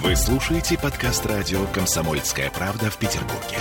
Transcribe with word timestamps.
Вы 0.00 0.16
слушаете 0.16 0.78
подкаст 0.78 1.26
радио 1.26 1.66
«Комсомольская 1.66 2.50
правда» 2.50 2.90
в 2.90 2.96
Петербурге. 2.96 3.58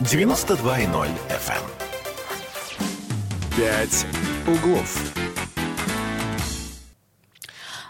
92.0 0.00 1.08
FM. 1.28 1.62
«Пять 3.54 4.06
углов». 4.46 5.27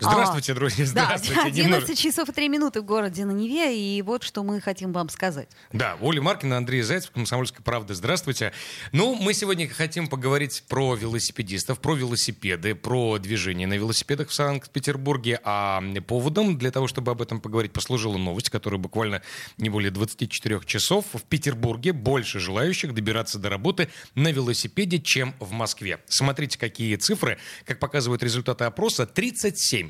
Здравствуйте, 0.01 0.55
друзья, 0.55 0.87
здравствуйте. 0.87 1.35
Да, 1.35 1.43
11 1.47 1.65
Немножко- 1.65 1.97
часов 1.97 2.29
и 2.29 2.33
3 2.33 2.49
минуты 2.49 2.81
в 2.83 2.85
городе 2.85 3.25
на 3.25 3.33
Неве, 3.33 3.77
и 3.77 4.01
вот 4.03 4.23
что 4.23 4.45
мы 4.45 4.61
хотим 4.61 4.93
вам 4.93 5.09
сказать. 5.09 5.49
Да, 5.73 5.97
Оля 6.01 6.23
Маркина, 6.23 6.57
Андрей 6.57 6.83
Зайцев, 6.83 7.11
«Комсомольская 7.11 7.63
правда». 7.63 7.95
Здравствуйте. 7.95 8.53
Ну, 8.93 9.17
мы 9.17 9.35
сегодня 9.35 9.69
хотим 9.69 10.07
поговорить 10.07 10.63
про 10.69 10.95
велосипедистов, 10.95 11.81
про 11.81 11.95
велосипеды, 11.95 12.75
про 12.77 13.19
движение 13.19 13.67
на 13.67 13.75
велосипедах 13.75 14.29
в 14.29 14.35
Санкт-Петербурге. 14.35 15.41
А 15.43 15.83
поводом 16.07 16.57
для 16.59 16.71
того, 16.71 16.87
чтобы 16.87 17.11
об 17.13 17.21
этом 17.21 17.41
поговорить, 17.41 17.73
послужила 17.73 18.17
новость, 18.19 18.51
которая 18.51 18.79
буквально 18.79 19.23
не 19.57 19.69
более 19.69 19.91
24 19.91 20.61
часов. 20.65 21.07
В 21.13 21.23
Петербурге 21.23 21.93
больше 21.93 22.39
желающих 22.39 22.95
добираться 22.95 23.39
до 23.39 23.49
работы 23.49 23.89
на 24.15 24.31
велосипеде, 24.31 25.01
чем 25.01 25.35
в 25.41 25.51
Москве. 25.51 25.99
Смотрите, 26.07 26.57
какие 26.59 26.95
цифры. 26.97 27.39
Как 27.65 27.81
показывают 27.81 28.23
результаты 28.23 28.65
опроса, 28.65 29.05
37% 29.13 29.88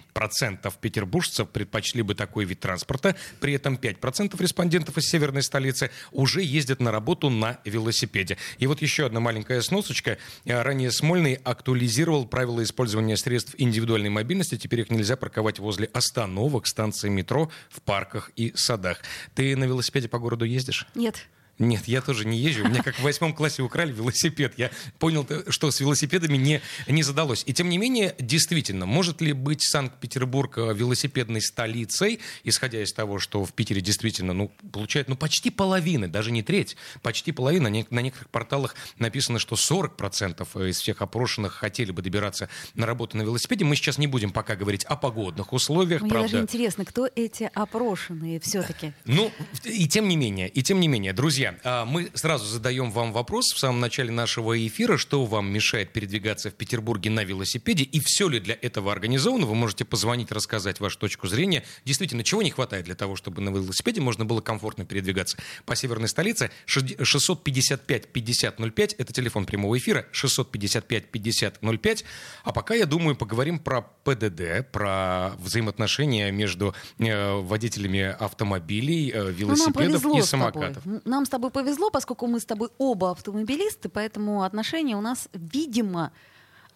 петербуржцев 0.78 1.48
предпочли 1.48 2.02
бы 2.02 2.14
такой 2.14 2.44
вид 2.44 2.60
транспорта. 2.60 3.16
При 3.40 3.52
этом 3.52 3.74
5% 3.74 4.40
респондентов 4.40 4.98
из 4.98 5.04
северной 5.08 5.42
столицы 5.42 5.90
уже 6.12 6.42
ездят 6.42 6.80
на 6.80 6.90
работу 6.90 7.30
на 7.30 7.58
велосипеде. 7.64 8.36
И 8.58 8.66
вот 8.66 8.82
еще 8.82 9.06
одна 9.06 9.20
маленькая 9.20 9.60
сносочка. 9.62 10.18
Э, 10.44 10.62
Ранее 10.62 10.90
Смольный 10.90 11.34
актуализировал 11.34 12.26
правила 12.26 12.62
использования 12.62 13.16
средств 13.16 13.54
индивидуальной 13.58 14.10
мобильности. 14.10 14.56
Теперь 14.56 14.80
их 14.80 14.90
нельзя 14.90 15.16
парковать 15.16 15.58
возле 15.58 15.86
остановок, 15.92 16.66
станций 16.66 17.10
метро, 17.10 17.50
в 17.70 17.82
парках 17.82 18.30
и 18.36 18.52
садах. 18.54 19.02
Ты 19.34 19.56
на 19.56 19.64
велосипеде 19.64 20.08
по 20.08 20.18
городу 20.18 20.44
ездишь? 20.44 20.86
Нет. 20.94 21.26
Нет, 21.58 21.88
я 21.88 22.00
тоже 22.00 22.24
не 22.24 22.38
езжу. 22.38 22.64
У 22.64 22.68
меня 22.68 22.82
как 22.82 22.96
в 22.96 23.02
восьмом 23.02 23.34
классе 23.34 23.62
украли 23.62 23.92
велосипед. 23.92 24.54
Я 24.56 24.70
понял, 24.98 25.26
что 25.48 25.70
с 25.70 25.80
велосипедами 25.80 26.36
не, 26.36 26.60
не 26.86 27.02
задалось. 27.02 27.42
И 27.46 27.52
тем 27.52 27.68
не 27.68 27.78
менее, 27.78 28.14
действительно, 28.18 28.86
может 28.86 29.20
ли 29.20 29.32
быть 29.32 29.62
Санкт-Петербург 29.62 30.56
э, 30.58 30.74
велосипедной 30.74 31.42
столицей, 31.42 32.20
исходя 32.44 32.82
из 32.82 32.92
того, 32.92 33.18
что 33.18 33.44
в 33.44 33.52
Питере 33.52 33.80
действительно, 33.80 34.32
ну, 34.32 34.52
получает, 34.72 35.08
ну, 35.08 35.16
почти 35.16 35.50
половина, 35.50 36.08
даже 36.08 36.30
не 36.30 36.42
треть, 36.42 36.76
почти 37.02 37.32
половина. 37.32 37.68
На 37.68 38.00
некоторых 38.00 38.30
порталах 38.30 38.76
написано, 38.98 39.40
что 39.40 39.56
40% 39.56 40.68
из 40.68 40.80
всех 40.80 41.02
опрошенных 41.02 41.54
хотели 41.54 41.90
бы 41.90 42.02
добираться 42.02 42.48
на 42.74 42.86
работу 42.86 43.16
на 43.16 43.22
велосипеде. 43.22 43.64
Мы 43.64 43.74
сейчас 43.74 43.98
не 43.98 44.06
будем 44.06 44.30
пока 44.30 44.54
говорить 44.54 44.84
о 44.84 44.96
погодных 44.96 45.52
условиях, 45.52 46.02
Мне 46.02 46.10
правда. 46.10 46.28
даже 46.30 46.42
интересно, 46.42 46.84
кто 46.84 47.08
эти 47.14 47.50
опрошенные 47.52 48.38
все-таки. 48.38 48.92
Ну, 49.04 49.32
и 49.64 49.88
тем 49.88 50.08
не 50.08 50.16
менее, 50.16 50.48
и 50.48 50.62
тем 50.62 50.78
не 50.80 50.86
менее, 50.86 51.12
друзья, 51.12 51.47
а, 51.64 51.84
мы 51.84 52.10
сразу 52.14 52.44
задаем 52.46 52.90
вам 52.90 53.12
вопрос 53.12 53.52
в 53.52 53.58
самом 53.58 53.80
начале 53.80 54.10
нашего 54.10 54.54
эфира, 54.66 54.96
что 54.96 55.24
вам 55.24 55.50
мешает 55.52 55.92
передвигаться 55.92 56.50
в 56.50 56.54
Петербурге 56.54 57.10
на 57.10 57.24
велосипеде, 57.24 57.84
и 57.84 58.00
все 58.00 58.28
ли 58.28 58.40
для 58.40 58.56
этого 58.60 58.92
организовано. 58.92 59.46
Вы 59.46 59.54
можете 59.54 59.84
позвонить, 59.84 60.32
рассказать 60.32 60.80
вашу 60.80 60.98
точку 60.98 61.26
зрения. 61.28 61.64
Действительно, 61.84 62.24
чего 62.24 62.42
не 62.42 62.50
хватает 62.50 62.84
для 62.84 62.94
того, 62.94 63.16
чтобы 63.16 63.40
на 63.42 63.50
велосипеде 63.50 64.00
можно 64.00 64.24
было 64.24 64.40
комфортно 64.40 64.84
передвигаться 64.84 65.38
по 65.66 65.74
северной 65.76 66.08
столице? 66.08 66.50
Шесть- 66.66 66.96
655-5005, 66.98 68.94
это 68.98 69.12
телефон 69.12 69.46
прямого 69.46 69.76
эфира, 69.78 70.06
655-5005. 70.12 72.04
А 72.44 72.52
пока, 72.52 72.74
я 72.74 72.86
думаю, 72.86 73.16
поговорим 73.16 73.58
про 73.58 73.82
ПДД, 74.04 74.70
про 74.72 75.32
взаимоотношения 75.38 76.30
между 76.30 76.74
э, 76.98 77.34
водителями 77.40 78.02
автомобилей, 78.18 79.10
э, 79.14 79.22
Ну, 79.24 79.30
велосипедов 79.30 80.02
повезло 80.02 80.18
и 80.18 80.22
с 80.22 80.26
самокатов. 80.26 80.86
М, 80.86 81.02
Нам 81.04 81.26
с 81.26 81.28
тобой 81.38 81.50
повезло, 81.50 81.90
поскольку 81.90 82.26
мы 82.26 82.40
с 82.40 82.44
тобой 82.44 82.70
оба 82.78 83.12
автомобилисты, 83.12 83.88
поэтому 83.88 84.42
отношения 84.42 84.96
у 84.96 85.00
нас, 85.00 85.28
видимо, 85.32 86.12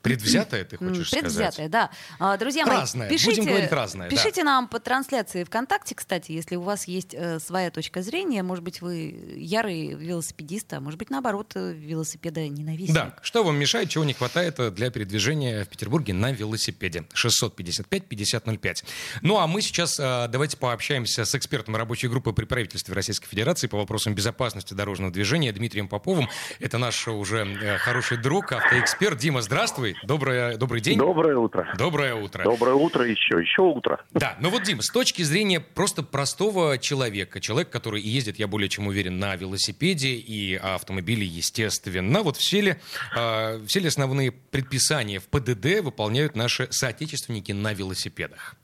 Предвзятое, 0.03 0.65
ты 0.65 0.77
хочешь 0.77 1.11
предвзятое, 1.11 1.53
сказать? 1.53 1.71
да. 1.71 1.91
А, 2.19 2.37
Друзья 2.37 2.67
мои, 2.67 2.77
Разное. 2.77 3.09
пишите, 3.09 3.41
Будем 3.41 3.45
говорить 3.53 3.73
разное, 3.73 4.11
да. 4.11 4.17
пишите 4.17 4.43
нам 4.45 4.69
по 4.69 4.81
трансляции 4.81 5.45
ВКонтакте, 5.45 5.95
кстати, 5.95 6.33
если 6.33 6.57
у 6.57 6.63
вас 6.63 6.87
есть 6.89 7.15
э, 7.15 7.39
своя 7.39 7.71
точка 7.71 8.03
зрения, 8.03 8.43
может 8.43 8.65
быть, 8.65 8.81
вы 8.83 9.35
ярый 9.37 9.95
велосипедист, 9.95 10.73
а 10.73 10.81
может 10.81 10.99
быть, 10.99 11.11
наоборот, 11.11 11.53
э, 11.55 11.73
велосипеда 11.73 12.49
ненавистник. 12.49 12.95
Да, 12.95 13.15
что 13.23 13.45
вам 13.45 13.57
мешает, 13.57 13.89
чего 13.91 14.05
не 14.05 14.13
хватает 14.13 14.59
э, 14.59 14.71
для 14.71 14.91
передвижения 14.91 15.65
в 15.65 15.69
Петербурге 15.69 16.13
на 16.15 16.33
велосипеде? 16.33 17.05
655-5005. 17.15 18.85
Ну 19.23 19.39
а 19.39 19.47
мы 19.47 19.63
сейчас 19.63 19.99
э, 19.99 20.29
давайте 20.29 20.57
пообщаемся 20.57 21.25
с 21.25 21.35
экспертом 21.35 21.77
рабочей 21.77 22.09
группы 22.09 22.33
при 22.33 22.45
правительстве 22.45 22.95
Российской 22.95 23.29
Федерации 23.29 23.67
по 23.67 23.77
вопросам 23.79 24.15
безопасности 24.15 24.75
дорожного 24.75 25.13
движения 25.13 25.53
Дмитрием 25.53 25.89
Поповым. 25.89 26.29
Это 26.61 26.79
наш 26.79 27.07
уже 27.09 27.47
э, 27.47 27.79
хороший 27.79 28.19
друг, 28.19 28.53
автоэксперт. 28.53 29.19
Дима, 29.19 29.43
здравствуй. 29.43 29.92
Доброе, 30.03 30.57
добрый 30.57 30.81
день. 30.81 30.99
Доброе 30.99 31.37
утро. 31.37 31.73
Доброе 31.77 32.15
утро. 32.15 32.45
Доброе 32.45 32.75
утро 32.75 33.05
еще, 33.07 33.41
еще 33.41 33.63
утро. 33.63 34.05
Да, 34.13 34.37
ну 34.41 34.51
вот, 34.51 34.63
Дим, 34.63 34.81
с 34.81 34.91
точки 34.91 35.23
зрения 35.23 35.61
просто 35.61 36.03
простого 36.03 36.79
человека, 36.79 37.41
человек, 37.41 37.71
который 37.71 38.01
ездит, 38.01 38.39
я 38.39 38.47
более 38.47 38.69
чем 38.69 38.87
уверен, 38.87 39.19
на 39.19 39.37
велосипеде 39.37 40.15
и 40.15 40.55
автомобиле, 40.55 41.27
естественно, 41.27 42.23
вот 42.23 42.37
все 42.37 42.61
ли, 42.61 42.77
э, 43.17 43.61
все 43.67 43.81
ли 43.81 43.89
основные 43.89 44.33
предписания 44.33 45.19
в 45.19 45.29
ПДД 45.29 45.81
выполняют 45.83 46.37
наши 46.37 46.69
соотечественники 46.71 47.53
на 47.53 47.73
велосипедах? 47.73 48.57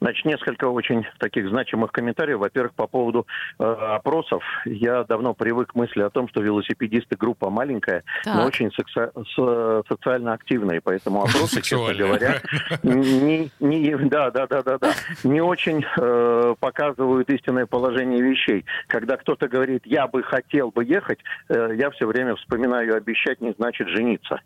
Значит, 0.00 0.24
несколько 0.26 0.66
очень 0.66 1.04
таких 1.18 1.48
значимых 1.48 1.90
комментариев. 1.90 2.38
Во-первых, 2.38 2.72
по 2.74 2.86
поводу 2.86 3.26
э, 3.58 3.64
опросов. 3.64 4.44
Я 4.64 5.02
давно 5.04 5.34
привык 5.34 5.72
к 5.72 5.74
мысли 5.74 6.02
о 6.02 6.10
том, 6.10 6.28
что 6.28 6.40
велосипедисты 6.40 7.16
группа 7.16 7.50
маленькая, 7.50 8.04
Так. 8.24 8.34
но 8.36 8.46
очень 8.46 8.70
секса- 8.70 9.10
с- 9.34 9.82
социально 9.88 10.34
активная. 10.34 10.80
Поэтому 10.82 11.22
опросы, 11.22 11.62
честно 11.62 11.94
говоря, 11.94 12.36
не, 12.82 13.50
не, 13.60 13.96
да, 14.08 14.30
да, 14.30 14.46
да, 14.46 14.62
да, 14.62 14.78
да, 14.78 14.92
не 15.24 15.40
очень 15.40 15.84
э, 15.96 16.54
показывают 16.60 17.28
истинное 17.30 17.66
положение 17.66 18.22
вещей. 18.22 18.64
Когда 18.86 19.16
кто-то 19.16 19.48
говорит, 19.48 19.82
я 19.84 20.06
бы 20.06 20.22
хотел 20.22 20.70
бы 20.70 20.84
ехать, 20.84 21.18
э, 21.48 21.72
я 21.76 21.90
все 21.90 22.06
время 22.06 22.36
вспоминаю, 22.36 22.94
обещать 22.96 23.40
не 23.40 23.52
значит 23.52 23.88
жениться. 23.88 24.40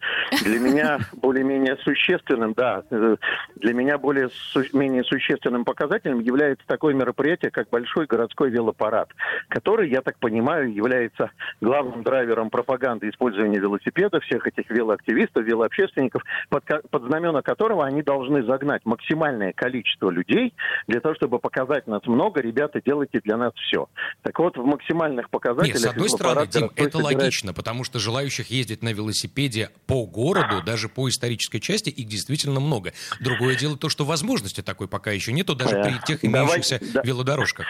Для 0.44 0.58
меня 0.58 0.98
более-менее 1.12 1.76
существенным, 1.78 2.54
да, 2.54 2.84
э, 2.90 3.16
для 3.56 3.74
меня 3.74 3.98
более 3.98 4.30
су- 4.30 4.64
менее 4.72 5.04
существенным 5.04 5.41
показателем 5.64 6.20
является 6.20 6.66
такое 6.66 6.94
мероприятие, 6.94 7.50
как 7.50 7.68
большой 7.70 8.06
городской 8.06 8.50
велопарад, 8.50 9.10
который, 9.48 9.90
я 9.90 10.02
так 10.02 10.18
понимаю, 10.18 10.72
является 10.72 11.30
главным 11.60 12.02
драйвером 12.02 12.50
пропаганды 12.50 13.08
использования 13.08 13.58
велосипеда, 13.58 14.20
всех 14.20 14.46
этих 14.46 14.70
велоактивистов, 14.70 15.44
велообщественников, 15.44 16.22
под, 16.48 16.64
под 16.90 17.02
знамена 17.04 17.42
которого 17.42 17.84
они 17.84 18.02
должны 18.02 18.44
загнать 18.44 18.82
максимальное 18.84 19.52
количество 19.52 20.10
людей 20.10 20.54
для 20.86 21.00
того, 21.00 21.14
чтобы 21.14 21.38
показать 21.38 21.86
нас 21.86 22.06
много, 22.06 22.40
ребята, 22.40 22.80
делайте 22.84 23.20
для 23.20 23.36
нас 23.36 23.52
все. 23.54 23.88
Так 24.22 24.38
вот, 24.38 24.56
в 24.56 24.64
максимальных 24.64 25.30
показателях... 25.30 25.74
Нет, 25.74 25.82
с 25.82 25.86
одной 25.86 26.08
стороны, 26.08 26.46
Дим, 26.46 26.70
это 26.76 26.98
собирает- 26.98 27.18
логично, 27.18 27.52
потому 27.52 27.84
что 27.84 27.98
желающих 27.98 28.48
ездить 28.48 28.82
на 28.82 28.92
велосипеде 28.92 29.70
по 29.86 30.06
городу, 30.06 30.62
даже 30.64 30.88
по 30.88 31.08
исторической 31.08 31.58
части, 31.60 31.90
их 31.90 32.06
действительно 32.06 32.60
много. 32.60 32.92
Другое 33.20 33.56
дело 33.56 33.76
то, 33.76 33.88
что 33.88 34.04
возможности 34.04 34.62
такой 34.62 34.88
пока 34.88 35.10
еще 35.10 35.31
нету, 35.32 35.54
даже 35.54 35.82
при 35.82 35.98
тех 36.06 36.24
имеющихся 36.24 36.80
велодорожках. 37.04 37.66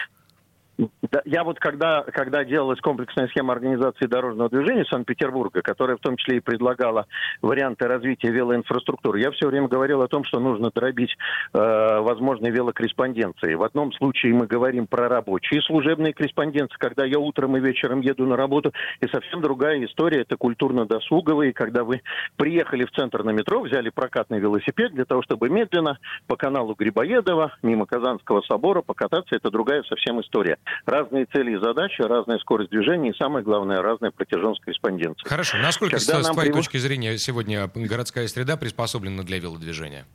Я 1.25 1.43
вот 1.43 1.59
когда, 1.59 2.03
когда 2.03 2.43
делалась 2.43 2.79
комплексная 2.81 3.27
схема 3.27 3.53
организации 3.53 4.07
дорожного 4.07 4.49
движения 4.49 4.85
Санкт-Петербурга, 4.85 5.61
которая 5.61 5.97
в 5.97 5.99
том 5.99 6.17
числе 6.17 6.37
и 6.37 6.39
предлагала 6.39 7.05
варианты 7.41 7.87
развития 7.87 8.31
велоинфраструктуры, 8.31 9.19
я 9.19 9.29
все 9.31 9.47
время 9.47 9.67
говорил 9.67 10.01
о 10.01 10.07
том, 10.07 10.23
что 10.23 10.39
нужно 10.39 10.71
дробить 10.73 11.15
э, 11.53 11.99
возможные 11.99 12.51
велокорреспонденции. 12.51 13.53
В 13.53 13.61
одном 13.61 13.93
случае 13.93 14.33
мы 14.33 14.47
говорим 14.47 14.87
про 14.87 15.07
рабочие 15.07 15.61
служебные 15.61 16.13
корреспонденции, 16.13 16.75
когда 16.79 17.05
я 17.05 17.19
утром 17.19 17.55
и 17.55 17.59
вечером 17.59 18.01
еду 18.01 18.25
на 18.25 18.35
работу, 18.35 18.73
и 18.99 19.07
совсем 19.07 19.41
другая 19.41 19.85
история, 19.85 20.21
это 20.21 20.37
культурно-досуговые, 20.37 21.53
когда 21.53 21.83
вы 21.83 22.01
приехали 22.35 22.85
в 22.85 22.91
центр 22.91 23.23
на 23.23 23.29
метро, 23.29 23.61
взяли 23.61 23.89
прокатный 23.89 24.39
велосипед 24.39 24.93
для 24.93 25.05
того, 25.05 25.21
чтобы 25.21 25.49
медленно 25.49 25.99
по 26.27 26.35
каналу 26.35 26.73
Грибоедова, 26.73 27.55
мимо 27.61 27.85
Казанского 27.85 28.41
собора 28.41 28.81
покататься, 28.81 29.35
это 29.35 29.51
другая 29.51 29.83
совсем 29.83 30.19
история. 30.19 30.57
Разные 30.85 31.25
цели 31.25 31.53
и 31.55 31.57
задачи, 31.57 32.01
разная 32.01 32.39
скорость 32.39 32.69
движения 32.71 33.11
и, 33.11 33.13
самое 33.17 33.43
главное, 33.43 33.81
разная 33.81 34.11
протяженность 34.11 34.61
корреспонденции. 34.61 35.27
Хорошо, 35.27 35.57
насколько, 35.57 35.97
Когда 35.97 36.23
с 36.23 36.29
твоей 36.29 36.49
прив- 36.51 36.55
точки 36.57 36.77
зрения, 36.77 37.17
сегодня 37.17 37.69
городская 37.73 38.27
среда 38.27 38.57
приспособлена 38.57 39.23
для 39.23 39.39
велодвижения? 39.39 40.05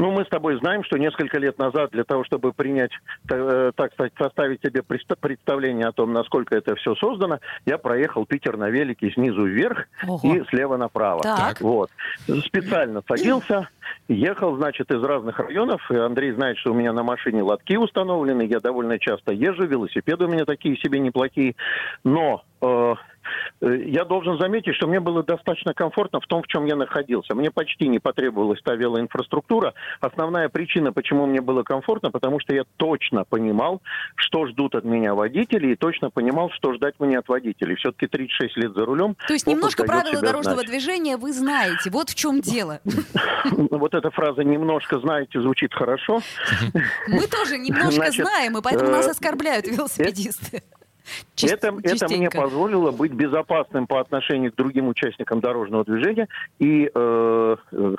Ну, 0.00 0.10
мы 0.12 0.24
с 0.24 0.28
тобой 0.28 0.58
знаем, 0.58 0.82
что 0.82 0.96
несколько 0.96 1.38
лет 1.38 1.58
назад 1.58 1.90
для 1.90 2.04
того, 2.04 2.24
чтобы 2.24 2.54
принять, 2.54 2.90
э, 3.30 3.72
так 3.74 3.92
сказать, 3.92 4.14
составить 4.18 4.62
себе 4.62 4.82
представление 4.82 5.88
о 5.88 5.92
том, 5.92 6.14
насколько 6.14 6.56
это 6.56 6.74
все 6.76 6.94
создано, 6.94 7.40
я 7.66 7.76
проехал 7.76 8.24
Питер 8.24 8.56
на 8.56 8.70
велике 8.70 9.10
снизу 9.10 9.44
вверх 9.44 9.88
Ого. 10.08 10.20
и 10.24 10.42
слева 10.46 10.78
направо. 10.78 11.20
Так. 11.22 11.60
Вот. 11.60 11.90
Специально 12.46 13.02
садился, 13.06 13.68
ехал, 14.08 14.56
значит, 14.56 14.90
из 14.90 15.02
разных 15.02 15.38
районов. 15.38 15.82
И 15.90 15.96
Андрей 15.96 16.32
знает, 16.32 16.56
что 16.56 16.72
у 16.72 16.74
меня 16.74 16.94
на 16.94 17.02
машине 17.02 17.42
лотки 17.42 17.76
установлены. 17.76 18.42
Я 18.42 18.60
довольно 18.60 18.98
часто 18.98 19.32
езжу, 19.32 19.66
велосипеды 19.66 20.24
у 20.24 20.28
меня 20.28 20.46
такие 20.46 20.78
себе 20.78 20.98
неплохие. 20.98 21.56
Но 22.04 22.42
э, 22.62 22.66
Э, 22.70 22.94
я 23.60 24.04
должен 24.04 24.38
заметить, 24.38 24.74
что 24.74 24.86
мне 24.86 25.00
было 25.00 25.22
достаточно 25.22 25.74
комфортно 25.74 26.20
в 26.20 26.26
том, 26.26 26.42
в 26.42 26.46
чем 26.46 26.64
я 26.66 26.76
находился. 26.76 27.34
Мне 27.34 27.50
почти 27.50 27.88
не 27.88 27.98
потребовалась 27.98 28.60
та 28.62 28.74
велоинфраструктура. 28.74 29.74
Основная 30.00 30.48
причина, 30.48 30.92
почему 30.92 31.26
мне 31.26 31.40
было 31.40 31.62
комфортно, 31.62 32.10
потому 32.10 32.40
что 32.40 32.54
я 32.54 32.64
точно 32.76 33.24
понимал, 33.24 33.82
что 34.14 34.46
ждут 34.46 34.74
от 34.74 34.84
меня 34.84 35.14
водители, 35.14 35.72
и 35.72 35.76
точно 35.76 36.10
понимал, 36.10 36.50
что 36.50 36.72
ждать 36.74 36.94
мне 36.98 37.18
от 37.18 37.28
водителей. 37.28 37.76
Все-таки 37.76 38.06
36 38.06 38.56
лет 38.56 38.74
за 38.74 38.84
рулем. 38.84 39.16
То 39.26 39.32
есть 39.32 39.46
немножко 39.46 39.84
правила 39.84 40.20
дорожного 40.20 40.58
знать. 40.58 40.68
движения 40.68 41.16
вы 41.16 41.32
знаете. 41.32 41.90
Вот 41.90 42.10
в 42.10 42.14
чем 42.14 42.40
дело. 42.40 42.80
Вот 43.70 43.94
эта 43.94 44.10
фраза 44.10 44.42
«немножко 44.42 45.00
знаете» 45.00 45.40
звучит 45.40 45.72
хорошо. 45.72 46.20
Мы 47.08 47.26
тоже 47.26 47.58
немножко 47.58 48.10
знаем, 48.10 48.56
и 48.58 48.62
поэтому 48.62 48.90
нас 48.90 49.06
э, 49.06 49.10
оскорбляют 49.10 49.66
велосипедисты. 49.66 50.62
Чист, 51.34 51.54
это, 51.54 51.74
это 51.82 52.06
мне 52.08 52.30
позволило 52.30 52.90
быть 52.90 53.12
безопасным 53.12 53.86
по 53.86 54.00
отношению 54.00 54.52
к 54.52 54.56
другим 54.56 54.88
участникам 54.88 55.40
дорожного 55.40 55.84
движения 55.84 56.28
и, 56.58 56.90
э, 56.94 57.56
э, 57.72 57.94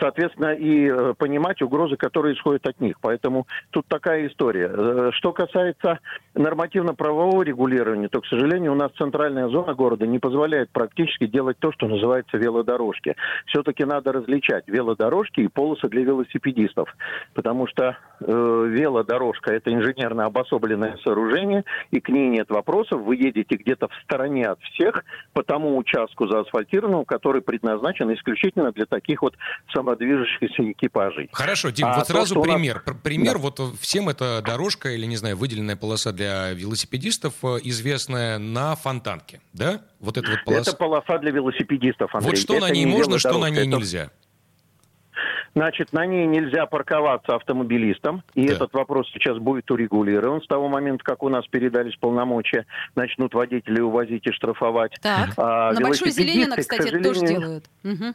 соответственно, 0.00 0.52
и 0.54 0.88
э, 0.88 1.14
понимать 1.16 1.62
угрозы, 1.62 1.96
которые 1.96 2.34
исходят 2.34 2.66
от 2.66 2.80
них. 2.80 2.96
Поэтому 3.00 3.46
тут 3.70 3.86
такая 3.86 4.26
история. 4.26 5.12
Что 5.12 5.32
касается 5.32 6.00
нормативно-правового 6.34 7.42
регулирования, 7.42 8.08
то, 8.08 8.20
к 8.20 8.26
сожалению, 8.26 8.72
у 8.72 8.76
нас 8.76 8.90
центральная 8.98 9.48
зона 9.48 9.74
города 9.74 10.06
не 10.06 10.18
позволяет 10.18 10.70
практически 10.70 11.26
делать 11.26 11.58
то, 11.58 11.72
что 11.72 11.86
называется 11.86 12.36
велодорожки. 12.36 13.16
Все-таки 13.46 13.84
надо 13.84 14.12
различать 14.12 14.66
велодорожки 14.68 15.40
и 15.40 15.48
полосы 15.48 15.88
для 15.88 16.02
велосипедистов, 16.02 16.94
потому 17.34 17.66
что 17.66 17.96
э, 18.20 18.66
велодорожка– 18.68 19.52
это 19.54 19.72
инженерно 19.72 20.26
обособленное 20.26 20.98
сооружение, 21.04 21.64
и 21.90 22.00
к 22.00 22.08
ней 22.08 22.28
нет 22.42 22.50
вопросов, 22.50 23.00
вы 23.02 23.16
едете 23.16 23.56
где-то 23.56 23.88
в 23.88 23.92
стороне 24.04 24.48
от 24.48 24.60
всех 24.62 25.04
по 25.32 25.42
тому 25.42 25.76
участку 25.76 26.26
заасфальтированному, 26.26 27.04
который 27.04 27.40
предназначен 27.40 28.12
исключительно 28.12 28.72
для 28.72 28.86
таких 28.86 29.22
вот 29.22 29.34
самодвижущихся 29.72 30.70
экипажей. 30.72 31.28
Хорошо, 31.32 31.70
Дим, 31.70 31.86
а 31.86 31.98
вот 31.98 32.06
сразу 32.08 32.34
то, 32.34 32.42
пример. 32.42 32.82
Нас... 32.84 32.96
Пример, 33.02 33.34
да. 33.34 33.38
вот 33.38 33.60
всем 33.80 34.08
эта 34.08 34.42
дорожка 34.44 34.90
или, 34.90 35.06
не 35.06 35.16
знаю, 35.16 35.36
выделенная 35.36 35.76
полоса 35.76 36.12
для 36.12 36.50
велосипедистов, 36.52 37.34
э, 37.42 37.58
известная 37.64 38.38
на 38.38 38.74
Фонтанке, 38.76 39.40
да? 39.52 39.82
Вот 40.00 40.18
эта 40.18 40.30
вот 40.30 40.44
полоса. 40.44 40.70
Это 40.70 40.76
полоса 40.76 41.18
для 41.18 41.30
велосипедистов, 41.30 42.14
Андрей. 42.14 42.30
Вот 42.30 42.38
что 42.38 42.54
это 42.56 42.66
на 42.66 42.70
ней 42.72 42.86
можно, 42.86 43.18
что 43.18 43.38
на 43.38 43.50
ней 43.50 43.68
это... 43.68 43.76
нельзя? 43.76 44.10
Значит, 45.54 45.92
на 45.92 46.06
ней 46.06 46.26
нельзя 46.26 46.66
парковаться 46.66 47.34
автомобилистам, 47.34 48.22
и 48.34 48.46
да. 48.46 48.54
этот 48.54 48.72
вопрос 48.72 49.10
сейчас 49.12 49.38
будет 49.38 49.70
урегулирован. 49.70 50.40
С 50.40 50.46
того 50.46 50.68
момента, 50.68 51.04
как 51.04 51.22
у 51.22 51.28
нас 51.28 51.46
передались 51.46 51.94
полномочия, 51.96 52.64
начнут 52.96 53.34
водители 53.34 53.80
увозить 53.80 54.26
и 54.26 54.32
штрафовать. 54.32 54.96
Так. 55.02 55.30
А, 55.36 55.72
на 55.72 55.80
Большой 55.80 56.10
Зеленина, 56.10 56.56
кстати, 56.56 56.88
это 56.88 57.02
тоже 57.02 57.26
делают. 57.26 57.64
Угу. 57.84 58.14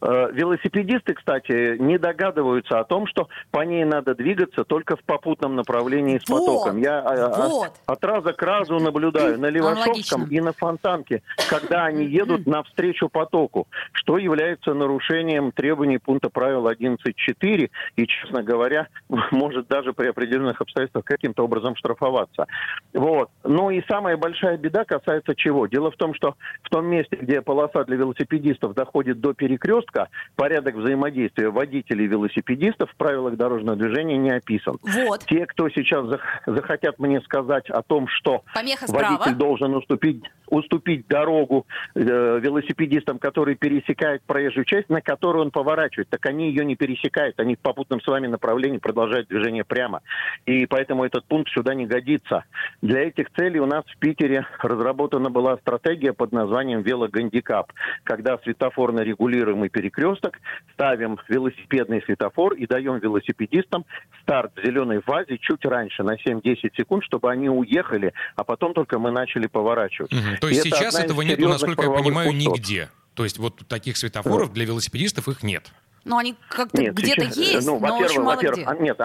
Э, 0.00 0.28
велосипедисты, 0.32 1.14
кстати, 1.14 1.76
не 1.78 1.98
догадываются 1.98 2.78
о 2.78 2.84
том, 2.84 3.06
что 3.06 3.28
по 3.50 3.64
ней 3.64 3.84
надо 3.84 4.14
двигаться 4.14 4.64
только 4.64 4.96
в 4.96 5.02
попутном 5.02 5.56
направлении 5.56 6.18
с 6.18 6.28
вот, 6.28 6.40
потоком. 6.40 6.78
Я 6.78 7.00
э, 7.00 7.48
вот. 7.48 7.72
от 7.86 8.04
раза 8.04 8.32
к 8.32 8.42
разу 8.42 8.78
наблюдаю 8.78 9.38
на 9.38 9.46
Левашовском 9.46 10.26
и 10.28 10.40
на 10.40 10.52
Фонтанке, 10.52 11.22
когда 11.48 11.84
они 11.86 12.04
едут 12.04 12.46
навстречу 12.46 13.08
потоку, 13.08 13.68
что 13.92 14.18
является 14.18 14.74
нарушением 14.74 15.52
требований 15.52 15.98
пункта 15.98 16.28
правил 16.28 16.68
11.4 16.68 17.70
и, 17.96 18.06
честно 18.06 18.42
говоря, 18.42 18.88
может 19.30 19.68
даже 19.68 19.92
при 19.92 20.08
определенных 20.08 20.60
обстоятельствах 20.60 21.04
каким-то 21.04 21.44
образом 21.44 21.76
штрафоваться. 21.76 22.46
Вот. 22.92 23.30
Ну 23.44 23.70
и 23.70 23.82
самая 23.88 24.16
большая 24.16 24.58
беда 24.58 24.84
касается 24.84 25.34
чего? 25.34 25.66
Дело 25.66 25.90
в 25.90 25.96
том, 25.96 26.14
что 26.14 26.36
в 26.62 26.68
том 26.68 26.86
месте, 26.86 27.16
где 27.16 27.40
полоса 27.40 27.84
для 27.84 27.96
велосипедистов 27.96 28.74
доходит 28.74 29.20
до 29.20 29.32
перекрестка, 29.32 29.65
перекрестка 29.66 30.08
порядок 30.36 30.76
взаимодействия 30.76 31.50
водителей 31.50 32.04
и 32.04 32.08
велосипедистов 32.08 32.90
в 32.90 32.96
правилах 32.96 33.36
дорожного 33.36 33.76
движения 33.76 34.16
не 34.16 34.30
описан. 34.30 34.78
Вот. 34.82 35.24
Те, 35.26 35.46
кто 35.46 35.68
сейчас 35.68 36.06
захотят 36.46 36.98
мне 36.98 37.20
сказать 37.22 37.68
о 37.70 37.82
том, 37.82 38.06
что 38.08 38.42
Помеха 38.54 38.86
водитель 38.88 39.16
справа. 39.16 39.36
должен 39.36 39.74
уступить, 39.74 40.22
уступить 40.48 41.06
дорогу 41.08 41.66
э, 41.94 42.00
велосипедистам, 42.00 43.18
которые 43.18 43.56
пересекают 43.56 44.22
проезжую 44.22 44.64
часть, 44.64 44.88
на 44.88 45.00
которую 45.00 45.46
он 45.46 45.50
поворачивает, 45.50 46.08
так 46.08 46.24
они 46.26 46.48
ее 46.48 46.64
не 46.64 46.76
пересекают, 46.76 47.38
они 47.40 47.56
в 47.56 47.60
попутном 47.60 48.00
с 48.00 48.06
вами 48.06 48.26
направлении 48.26 48.78
продолжают 48.78 49.28
движение 49.28 49.64
прямо. 49.64 50.02
И 50.46 50.66
поэтому 50.66 51.04
этот 51.04 51.24
пункт 51.24 51.50
сюда 51.50 51.74
не 51.74 51.86
годится. 51.86 52.44
Для 52.82 53.02
этих 53.02 53.30
целей 53.36 53.60
у 53.60 53.66
нас 53.66 53.84
в 53.86 53.98
Питере 53.98 54.46
разработана 54.60 55.30
была 55.30 55.56
стратегия 55.58 56.12
под 56.12 56.32
названием 56.32 56.82
«Велогандикап», 56.82 57.72
когда 58.04 58.38
светофорно 58.38 59.00
регулируем 59.00 59.55
мы 59.56 59.68
перекресток, 59.68 60.38
ставим 60.72 61.18
велосипедный 61.28 62.02
светофор 62.02 62.54
и 62.54 62.66
даем 62.66 62.98
велосипедистам 62.98 63.84
старт 64.22 64.52
в 64.56 64.64
зеленой 64.64 65.00
фазе 65.02 65.38
чуть 65.38 65.64
раньше, 65.64 66.02
на 66.02 66.14
7-10 66.16 66.70
секунд, 66.76 67.04
чтобы 67.04 67.30
они 67.30 67.48
уехали, 67.48 68.12
а 68.36 68.44
потом 68.44 68.74
только 68.74 68.98
мы 68.98 69.10
начали 69.10 69.46
поворачивать. 69.46 70.12
Угу. 70.12 70.36
То 70.40 70.48
есть 70.48 70.66
и 70.66 70.70
сейчас 70.70 70.98
этого 70.98 71.22
нет, 71.22 71.38
насколько 71.38 71.82
я 71.82 71.90
понимаю, 71.90 72.30
пунктов. 72.30 72.58
нигде. 72.58 72.88
То 73.14 73.24
есть 73.24 73.38
вот 73.38 73.66
таких 73.66 73.96
светофоров 73.96 74.52
для 74.52 74.66
велосипедистов 74.66 75.28
их 75.28 75.42
нет. 75.42 75.72
Но 76.04 76.18
они 76.18 76.36
как-то 76.48 76.82
где-то 76.82 77.24
есть, 77.24 77.66
ну, 77.66 77.80
но 77.80 77.98
очень 77.98 78.22
мало 78.22 78.40
где. 78.40 78.64
Нет, 78.78 79.00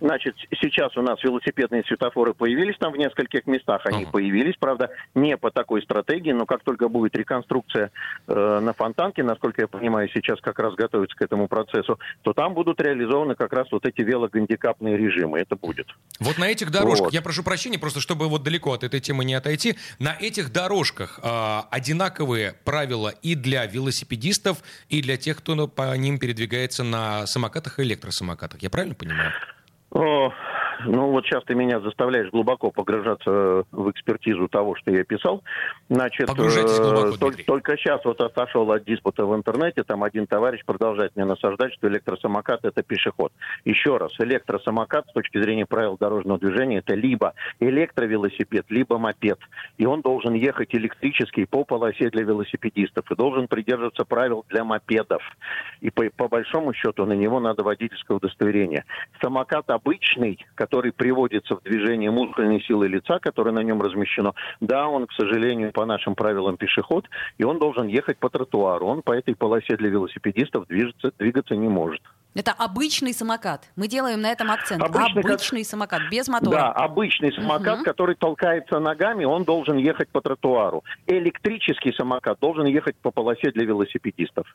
Значит, 0.00 0.34
сейчас 0.60 0.96
у 0.96 1.02
нас 1.02 1.22
велосипедные 1.22 1.84
светофоры 1.84 2.32
появились 2.32 2.76
там 2.78 2.92
в 2.92 2.96
нескольких 2.96 3.46
местах. 3.46 3.82
Они 3.84 4.04
uh-huh. 4.04 4.10
появились, 4.10 4.54
правда, 4.58 4.90
не 5.14 5.36
по 5.36 5.50
такой 5.50 5.82
стратегии, 5.82 6.32
но 6.32 6.46
как 6.46 6.62
только 6.64 6.88
будет 6.88 7.14
реконструкция 7.14 7.90
э, 8.26 8.60
на 8.60 8.72
Фонтанке, 8.72 9.22
насколько 9.22 9.60
я 9.60 9.68
понимаю, 9.68 10.08
сейчас 10.12 10.40
как 10.40 10.58
раз 10.58 10.74
готовится 10.74 11.16
к 11.16 11.22
этому 11.22 11.48
процессу, 11.48 11.98
то 12.22 12.32
там 12.32 12.54
будут 12.54 12.80
реализованы 12.80 13.34
как 13.34 13.52
раз 13.52 13.70
вот 13.70 13.84
эти 13.84 14.00
велогандикапные 14.00 14.96
режимы. 14.96 15.38
Это 15.38 15.54
будет. 15.56 15.88
Вот 16.18 16.38
на 16.38 16.48
этих 16.48 16.70
дорожках, 16.70 17.06
вот. 17.06 17.12
я 17.12 17.20
прошу 17.20 17.42
прощения, 17.42 17.78
просто 17.78 18.00
чтобы 18.00 18.28
вот 18.28 18.42
далеко 18.42 18.72
от 18.72 18.84
этой 18.84 19.00
темы 19.00 19.24
не 19.26 19.34
отойти, 19.34 19.76
на 19.98 20.16
этих 20.18 20.50
дорожках 20.50 21.20
э, 21.22 21.60
одинаковые 21.70 22.54
правила 22.64 23.12
и 23.22 23.34
для 23.34 23.66
велосипедистов, 23.66 24.62
и 24.88 25.02
для 25.02 25.18
тех, 25.18 25.36
кто 25.38 25.68
по 25.68 25.94
ним 25.96 26.18
передвигается 26.18 26.84
на 26.84 27.26
самокатах 27.26 27.78
и 27.78 27.82
электросамокатах. 27.82 28.62
Я 28.62 28.70
правильно 28.70 28.94
понимаю? 28.94 29.32
О, 29.92 30.32
ну 30.86 31.10
вот 31.10 31.24
сейчас 31.24 31.44
ты 31.44 31.54
меня 31.54 31.80
заставляешь 31.80 32.30
глубоко 32.30 32.70
погружаться 32.70 33.64
в 33.70 33.90
экспертизу 33.90 34.48
того, 34.48 34.74
что 34.76 34.90
я 34.90 35.04
писал. 35.04 35.42
Значит, 35.88 36.28
глубоко, 36.28 37.16
только, 37.16 37.44
только 37.44 37.76
сейчас 37.76 38.04
вот 38.04 38.20
отошел 38.20 38.70
от 38.72 38.84
диспута 38.84 39.24
в 39.26 39.34
интернете, 39.34 39.82
там 39.82 40.04
один 40.04 40.26
товарищ 40.26 40.64
продолжает 40.64 41.14
мне 41.16 41.24
насаждать, 41.24 41.72
что 41.74 41.88
электросамокат 41.88 42.64
это 42.64 42.82
пешеход. 42.82 43.32
Еще 43.64 43.96
раз, 43.96 44.12
электросамокат 44.18 45.08
с 45.08 45.12
точки 45.12 45.40
зрения 45.40 45.66
правил 45.66 45.96
дорожного 45.98 46.38
движения 46.38 46.78
это 46.78 46.94
либо 46.94 47.34
электровелосипед, 47.60 48.66
либо 48.68 48.98
мопед. 48.98 49.38
И 49.78 49.86
он 49.86 50.00
должен 50.00 50.34
ехать 50.34 50.74
электрический 50.74 51.46
по 51.46 51.64
полосе 51.64 52.10
для 52.10 52.22
велосипедистов 52.22 53.10
и 53.10 53.14
должен 53.14 53.48
придерживаться 53.48 54.04
правил 54.04 54.44
для 54.48 54.64
мопедов. 54.64 55.22
И 55.80 55.90
по, 55.90 56.04
по 56.10 56.28
большому 56.28 56.72
счету 56.72 57.06
на 57.06 57.12
него 57.12 57.40
надо 57.40 57.62
водительское 57.62 58.16
удостоверение. 58.16 58.84
Самокат 59.20 59.70
обычный, 59.70 60.38
который 60.70 60.92
приводится 60.92 61.56
в 61.56 61.62
движение 61.62 62.12
мускульной 62.12 62.62
силы 62.62 62.86
лица, 62.86 63.18
которое 63.18 63.50
на 63.50 63.60
нем 63.60 63.82
размещено, 63.82 64.34
да, 64.60 64.86
он, 64.86 65.06
к 65.08 65.12
сожалению, 65.12 65.72
по 65.72 65.84
нашим 65.84 66.14
правилам 66.14 66.56
пешеход, 66.56 67.06
и 67.38 67.44
он 67.44 67.58
должен 67.58 67.88
ехать 67.88 68.18
по 68.18 68.30
тротуару. 68.30 68.86
Он 68.86 69.02
по 69.02 69.10
этой 69.12 69.34
полосе 69.34 69.76
для 69.76 69.88
велосипедистов 69.88 70.68
движется, 70.68 71.10
двигаться 71.18 71.56
не 71.56 71.68
может. 71.68 72.00
Это 72.36 72.52
обычный 72.52 73.12
самокат. 73.12 73.68
Мы 73.74 73.88
делаем 73.88 74.20
на 74.20 74.30
этом 74.30 74.52
акцент. 74.52 74.80
Обычный, 74.80 75.22
обычный 75.22 75.62
как... 75.62 75.68
самокат, 75.70 76.02
без 76.08 76.28
мотора. 76.28 76.56
Да, 76.56 76.72
обычный 76.72 77.32
самокат, 77.32 77.78
угу. 77.78 77.84
который 77.84 78.14
толкается 78.14 78.78
ногами, 78.78 79.24
он 79.24 79.42
должен 79.42 79.76
ехать 79.76 80.08
по 80.10 80.20
тротуару. 80.20 80.84
Электрический 81.08 81.92
самокат 81.92 82.38
должен 82.40 82.66
ехать 82.66 82.94
по 83.02 83.10
полосе 83.10 83.50
для 83.50 83.64
велосипедистов 83.64 84.46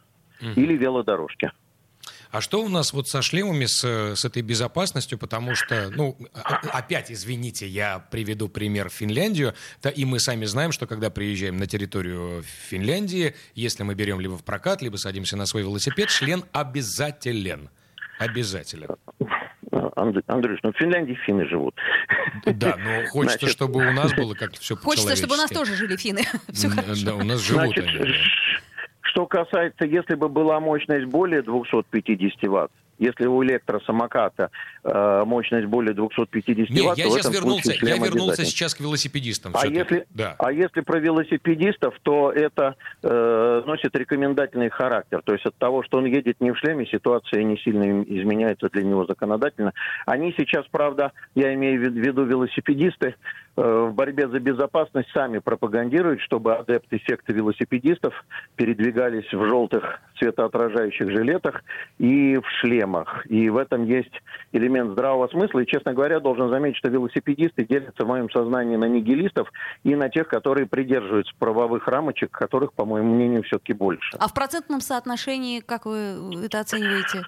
угу. 0.41 0.51
или 0.55 0.77
велодорожки. 0.77 1.51
А 2.35 2.41
что 2.41 2.61
у 2.61 2.67
нас 2.67 2.91
вот 2.91 3.07
со 3.07 3.21
шлемами, 3.21 3.63
с, 3.63 3.81
с 3.81 4.25
этой 4.25 4.41
безопасностью? 4.41 5.17
Потому 5.17 5.55
что, 5.55 5.89
ну, 5.89 6.17
а, 6.33 6.59
опять, 6.73 7.09
извините, 7.09 7.65
я 7.65 7.99
приведу 8.11 8.49
пример 8.49 8.89
Финляндию. 8.89 9.53
Да, 9.81 9.89
и 9.89 10.03
мы 10.03 10.19
сами 10.19 10.43
знаем, 10.43 10.73
что 10.73 10.85
когда 10.85 11.09
приезжаем 11.09 11.55
на 11.55 11.65
территорию 11.65 12.43
Финляндии, 12.67 13.35
если 13.53 13.83
мы 13.83 13.95
берем 13.95 14.19
либо 14.19 14.37
в 14.37 14.43
прокат, 14.43 14.81
либо 14.81 14.97
садимся 14.97 15.37
на 15.37 15.45
свой 15.45 15.63
велосипед, 15.63 16.09
шлем 16.09 16.43
обязателен. 16.51 17.69
Обязательно. 18.19 18.97
Андрюш, 20.27 20.59
ну 20.63 20.73
в 20.73 20.77
Финляндии 20.77 21.17
финны 21.25 21.47
живут. 21.47 21.75
Да, 22.45 22.75
но 22.77 23.05
хочется, 23.07 23.39
Значит... 23.39 23.55
чтобы 23.55 23.87
у 23.87 23.91
нас 23.91 24.13
было 24.13 24.33
как-то 24.33 24.59
все 24.59 24.75
Хочется, 24.75 25.15
чтобы 25.15 25.35
у 25.35 25.37
нас 25.37 25.49
тоже 25.49 25.75
жили 25.75 25.95
финны. 25.95 26.23
Все 26.51 26.69
хорошо. 26.69 27.05
Да, 27.05 27.15
у 27.15 27.23
нас 27.23 27.39
живут 27.41 27.73
Значит, 27.73 27.85
они. 27.87 28.13
Что 29.15 29.27
касается, 29.27 29.85
если 29.85 30.15
бы 30.15 30.27
была 30.27 30.59
мощность 30.59 31.05
более 31.05 31.41
250 31.41 32.49
ватт, 32.49 32.69
если 32.99 33.27
у 33.27 33.41
электросамоката 33.45 34.51
э, 34.83 35.23
мощность 35.25 35.67
более 35.67 35.93
250 35.93 36.69
Не, 36.69 36.81
ватт, 36.81 36.97
я 36.97 37.09
сейчас 37.09 37.33
вернулся, 37.33 37.73
я 37.81 37.95
вернулся 37.95 38.43
сейчас 38.43 38.75
к 38.75 38.81
велосипедистам. 38.81 39.53
А 39.55 39.67
если, 39.67 40.05
да. 40.09 40.35
а 40.37 40.51
если 40.51 40.81
про 40.81 40.99
велосипедистов, 40.99 41.95
то 42.03 42.29
это 42.29 42.75
э, 43.03 43.63
носит 43.65 43.95
рекомендательный 43.95 44.69
характер. 44.69 45.21
То 45.23 45.31
есть 45.31 45.45
от 45.45 45.55
того, 45.55 45.81
что 45.83 45.99
он 45.99 46.05
едет 46.05 46.41
не 46.41 46.51
в 46.51 46.57
шлеме, 46.57 46.85
ситуация 46.85 47.41
не 47.43 47.57
сильно 47.59 48.03
изменяется 48.03 48.67
для 48.67 48.83
него 48.83 49.05
законодательно. 49.05 49.71
Они 50.05 50.33
сейчас, 50.37 50.65
правда, 50.69 51.13
я 51.35 51.53
имею 51.53 51.79
в 51.79 51.93
виду 51.93 52.25
велосипедисты, 52.25 53.15
в 53.55 53.91
борьбе 53.91 54.27
за 54.27 54.39
безопасность 54.39 55.09
сами 55.13 55.39
пропагандируют, 55.39 56.19
чтобы 56.21 56.55
адепты 56.55 57.01
секты 57.07 57.33
велосипедистов 57.33 58.13
передвигались 58.55 59.31
в 59.31 59.47
желтых 59.47 60.01
светоотражающих 60.19 61.09
жилетах 61.09 61.63
и 61.97 62.37
в 62.37 62.45
шлемах. 62.59 63.25
И 63.27 63.49
в 63.49 63.57
этом 63.57 63.85
есть 63.85 64.11
элемент 64.51 64.91
здравого 64.91 65.27
смысла. 65.29 65.59
И, 65.59 65.67
честно 65.67 65.93
говоря, 65.93 66.19
должен 66.19 66.49
заметить, 66.49 66.77
что 66.77 66.89
велосипедисты 66.89 67.65
делятся 67.65 68.03
в 68.03 68.07
моем 68.07 68.29
сознании 68.29 68.75
на 68.75 68.85
нигилистов 68.85 69.49
и 69.83 69.95
на 69.95 70.09
тех, 70.09 70.27
которые 70.27 70.67
придерживаются 70.67 71.33
правовых 71.39 71.87
рамочек, 71.87 72.31
которых, 72.31 72.73
по 72.73 72.85
моему 72.85 73.15
мнению, 73.15 73.43
все-таки 73.43 73.73
больше. 73.73 74.17
А 74.19 74.27
в 74.27 74.33
процентном 74.33 74.81
соотношении, 74.81 75.61
как 75.61 75.85
вы 75.85 76.43
это 76.43 76.59
оцениваете? 76.59 77.23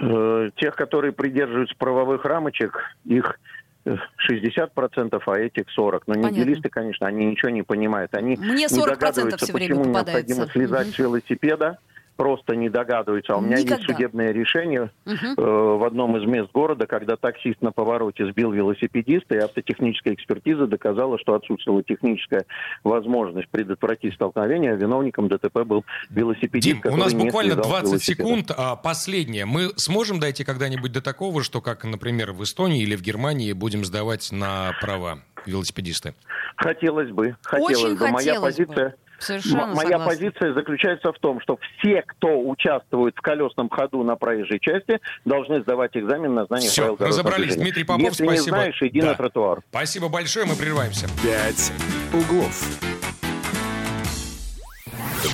Э, 0.00 0.50
тех, 0.56 0.74
которые 0.74 1.12
придерживаются 1.12 1.76
правовых 1.76 2.24
рамочек, 2.24 2.76
их 3.04 3.38
60%, 3.84 5.22
а 5.26 5.38
этих 5.38 5.64
40%. 5.76 6.02
Но 6.06 6.14
нигилисты, 6.14 6.68
конечно, 6.68 7.06
они 7.06 7.26
ничего 7.26 7.50
не 7.50 7.62
понимают. 7.62 8.14
Они 8.14 8.36
Мне 8.36 8.66
40% 8.66 8.76
не 8.76 8.84
догадываются, 8.86 9.44
все 9.44 9.52
почему 9.52 9.84
необходимо 9.84 10.46
слезать 10.46 10.88
угу. 10.88 10.94
с 10.94 10.98
велосипеда, 10.98 11.78
просто 12.16 12.54
не 12.54 12.68
догадываются. 12.68 13.34
А 13.34 13.38
у 13.38 13.40
меня 13.40 13.58
Никогда. 13.58 13.76
есть 13.76 13.86
судебное 13.86 14.32
решение 14.32 14.90
угу. 15.06 15.14
э, 15.14 15.76
в 15.76 15.84
одном 15.84 16.16
из 16.16 16.26
мест 16.26 16.50
города, 16.52 16.86
когда 16.86 17.16
таксист 17.16 17.60
на 17.62 17.72
повороте 17.72 18.26
сбил 18.26 18.52
велосипедиста, 18.52 19.34
и 19.34 19.38
автотехническая 19.38 20.14
экспертиза 20.14 20.66
доказала, 20.66 21.18
что 21.18 21.34
отсутствовала 21.34 21.82
техническая 21.82 22.44
возможность 22.84 23.48
предотвратить 23.48 24.14
столкновение, 24.14 24.72
а 24.72 24.76
виновником 24.76 25.28
ДТП 25.28 25.60
был 25.64 25.84
велосипедист, 26.10 26.82
Дим, 26.82 26.92
у 26.92 26.96
нас 26.96 27.14
буквально 27.14 27.56
20 27.56 28.02
секунд. 28.02 28.50
А 28.56 28.76
последнее. 28.76 29.44
Мы 29.44 29.70
сможем 29.76 30.20
дойти 30.20 30.44
когда-нибудь 30.44 30.92
до 30.92 31.00
такого, 31.00 31.42
что, 31.42 31.60
как, 31.60 31.84
например, 31.84 32.32
в 32.32 32.42
Эстонии 32.42 32.82
или 32.82 32.96
в 32.96 33.02
Германии, 33.02 33.52
будем 33.52 33.84
сдавать 33.84 34.30
на 34.32 34.72
права 34.80 35.20
велосипедисты? 35.46 36.14
Хотелось 36.56 37.10
бы. 37.10 37.36
Хотелось 37.42 37.82
Очень 37.82 37.96
бы. 37.96 38.08
Моя 38.08 38.40
позиция... 38.40 38.94
Совершенно 39.22 39.66
Моя 39.68 39.98
согласна. 39.98 40.06
позиция 40.06 40.54
заключается 40.54 41.12
в 41.12 41.18
том, 41.18 41.40
что 41.40 41.58
все, 41.78 42.02
кто 42.02 42.40
участвует 42.40 43.14
в 43.16 43.20
колесном 43.20 43.68
ходу 43.70 44.02
на 44.02 44.16
проезжей 44.16 44.58
части, 44.60 45.00
должны 45.24 45.62
сдавать 45.62 45.96
экзамен 45.96 46.34
на 46.34 46.46
знание 46.46 46.68
Все, 46.68 46.96
правил 46.96 47.10
разобрались. 47.10 47.56
Дмитрий 47.56 47.84
Попов, 47.84 48.02
Если 48.02 48.24
спасибо. 48.24 48.44
не 48.44 48.62
знаешь, 48.62 48.82
иди 48.82 49.00
да. 49.00 49.06
на 49.08 49.14
тротуар. 49.14 49.60
Спасибо 49.70 50.08
большое, 50.08 50.46
мы 50.46 50.56
прерываемся. 50.56 51.06
Пять 51.22 51.72
углов. 52.12 52.80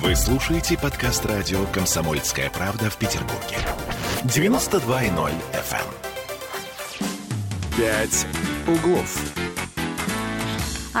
Вы 0.01 0.15
слушаете 0.15 0.77
подкаст 0.77 1.25
радио 1.25 1.65
«Комсомольская 1.73 2.49
правда» 2.51 2.89
в 2.91 2.97
Петербурге. 2.97 3.57
92.0 4.23 5.31
FM. 5.51 5.77
Эм. 5.79 7.09
«Пять 7.75 8.27
углов». 8.67 9.48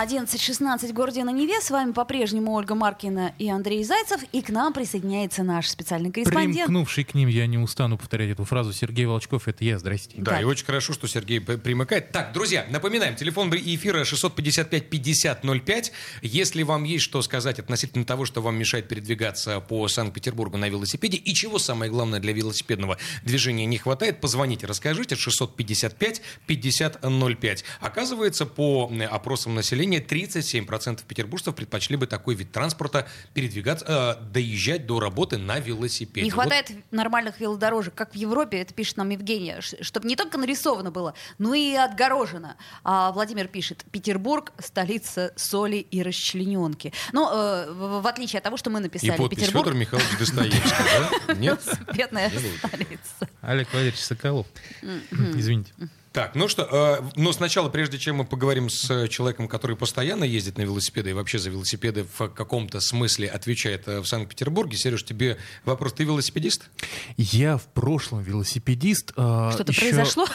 11.16 0.01 0.87
в 0.87 0.93
городе 0.93 1.25
на 1.25 1.31
Неве. 1.31 1.59
С 1.59 1.71
вами 1.71 1.91
по-прежнему 1.91 2.53
Ольга 2.53 2.73
Маркина 2.73 3.33
и 3.37 3.49
Андрей 3.49 3.83
Зайцев. 3.83 4.21
И 4.31 4.41
к 4.41 4.49
нам 4.49 4.71
присоединяется 4.71 5.43
наш 5.43 5.67
специальный 5.67 6.09
корреспондент. 6.09 6.67
Примкнувший 6.67 7.03
к 7.03 7.13
ним, 7.15 7.27
я 7.27 7.45
не 7.47 7.57
устану 7.57 7.97
повторять 7.97 8.29
эту 8.29 8.45
фразу, 8.45 8.71
Сергей 8.71 9.05
Волчков, 9.05 9.49
это 9.49 9.65
я, 9.65 9.77
здрасте. 9.77 10.15
Да, 10.17 10.31
да. 10.31 10.39
и 10.39 10.45
очень 10.45 10.65
хорошо, 10.65 10.93
что 10.93 11.09
Сергей 11.09 11.41
примыкает. 11.41 12.13
Так, 12.13 12.31
друзья, 12.31 12.65
напоминаем, 12.69 13.17
телефон 13.17 13.53
эфира 13.53 14.03
655-5005. 14.03 15.91
Если 16.21 16.63
вам 16.63 16.85
есть 16.85 17.03
что 17.03 17.21
сказать 17.21 17.59
относительно 17.59 18.05
того, 18.05 18.23
что 18.23 18.41
вам 18.41 18.55
мешает 18.55 18.87
передвигаться 18.87 19.59
по 19.59 19.85
Санкт-Петербургу 19.89 20.57
на 20.57 20.69
велосипеде, 20.69 21.17
и 21.17 21.33
чего 21.33 21.59
самое 21.59 21.91
главное 21.91 22.21
для 22.21 22.31
велосипедного 22.31 22.97
движения 23.23 23.65
не 23.65 23.77
хватает, 23.77 24.21
позвоните, 24.21 24.65
расскажите 24.65 25.15
655-5005. 25.15 27.65
Оказывается, 27.81 28.45
по 28.45 28.89
опросам 29.09 29.55
населения, 29.55 29.88
населения 29.89 29.99
37% 29.99 31.03
петербуржцев 31.07 31.55
предпочли 31.55 31.95
бы 31.95 32.07
такой 32.07 32.35
вид 32.35 32.51
транспорта 32.51 33.07
передвигаться, 33.33 34.17
э, 34.19 34.23
доезжать 34.31 34.85
до 34.85 34.99
работы 34.99 35.37
на 35.37 35.59
велосипеде. 35.59 36.25
Не 36.25 36.31
хватает 36.31 36.69
вот. 36.69 36.79
нормальных 36.91 37.39
велодорожек, 37.39 37.93
как 37.95 38.13
в 38.13 38.15
Европе, 38.15 38.59
это 38.59 38.73
пишет 38.73 38.97
нам 38.97 39.09
Евгения, 39.09 39.61
чтобы 39.61 40.07
не 40.07 40.15
только 40.15 40.37
нарисовано 40.37 40.91
было, 40.91 41.13
но 41.37 41.53
и 41.53 41.73
отгорожено. 41.73 42.57
А 42.83 43.11
Владимир 43.11 43.47
пишет, 43.47 43.85
Петербург— 43.91 44.53
столица 44.59 45.33
соли 45.35 45.77
и 45.77 46.01
расчлененки. 46.03 46.93
Ну, 47.11 47.29
э, 47.31 47.71
в, 47.71 48.01
в 48.01 48.07
отличие 48.07 48.37
от 48.37 48.43
того, 48.43 48.57
что 48.57 48.69
мы 48.69 48.79
написали. 48.79 49.13
И 49.13 49.17
подпись 49.17 49.39
Петербург... 49.39 49.65
Федор 49.65 49.79
Михайлович 49.79 50.17
Достоевский, 50.17 51.19
да? 51.27 51.33
Нет? 51.35 51.61
Бедная 51.93 52.29
столица. 52.29 53.29
Олег 53.41 53.71
Валерьевич 53.73 53.99
Соколов. 53.99 54.47
Извините. 55.35 55.73
Так, 56.11 56.33
ну 56.33 56.47
что, 56.47 56.63
э, 56.63 57.09
но 57.15 57.31
сначала, 57.33 57.69
прежде 57.69 57.99
чем 57.99 58.17
мы 58.17 58.25
поговорим 58.25 58.69
с 58.69 58.89
э, 58.89 59.07
человеком, 59.09 59.47
который 59.47 59.75
постоянно 59.75 60.23
ездит 60.23 60.57
на 60.57 60.63
велосипеды 60.63 61.11
и 61.11 61.13
вообще 61.13 61.37
за 61.37 61.51
велосипеды 61.51 62.05
в 62.17 62.29
каком-то 62.29 62.79
смысле 62.79 63.27
отвечает 63.27 63.87
э, 63.87 63.99
в 63.99 64.07
Санкт-Петербурге, 64.07 64.75
Сереж, 64.75 65.05
тебе 65.05 65.37
вопрос, 65.65 65.93
ты 65.93 66.05
велосипедист? 66.05 66.67
Я 67.15 67.57
в 67.57 67.67
прошлом 67.67 68.23
велосипедист. 68.23 69.13
Э, 69.17 69.51
Что-то 69.53 69.71
еще... 69.71 69.81
произошло? 69.81 70.25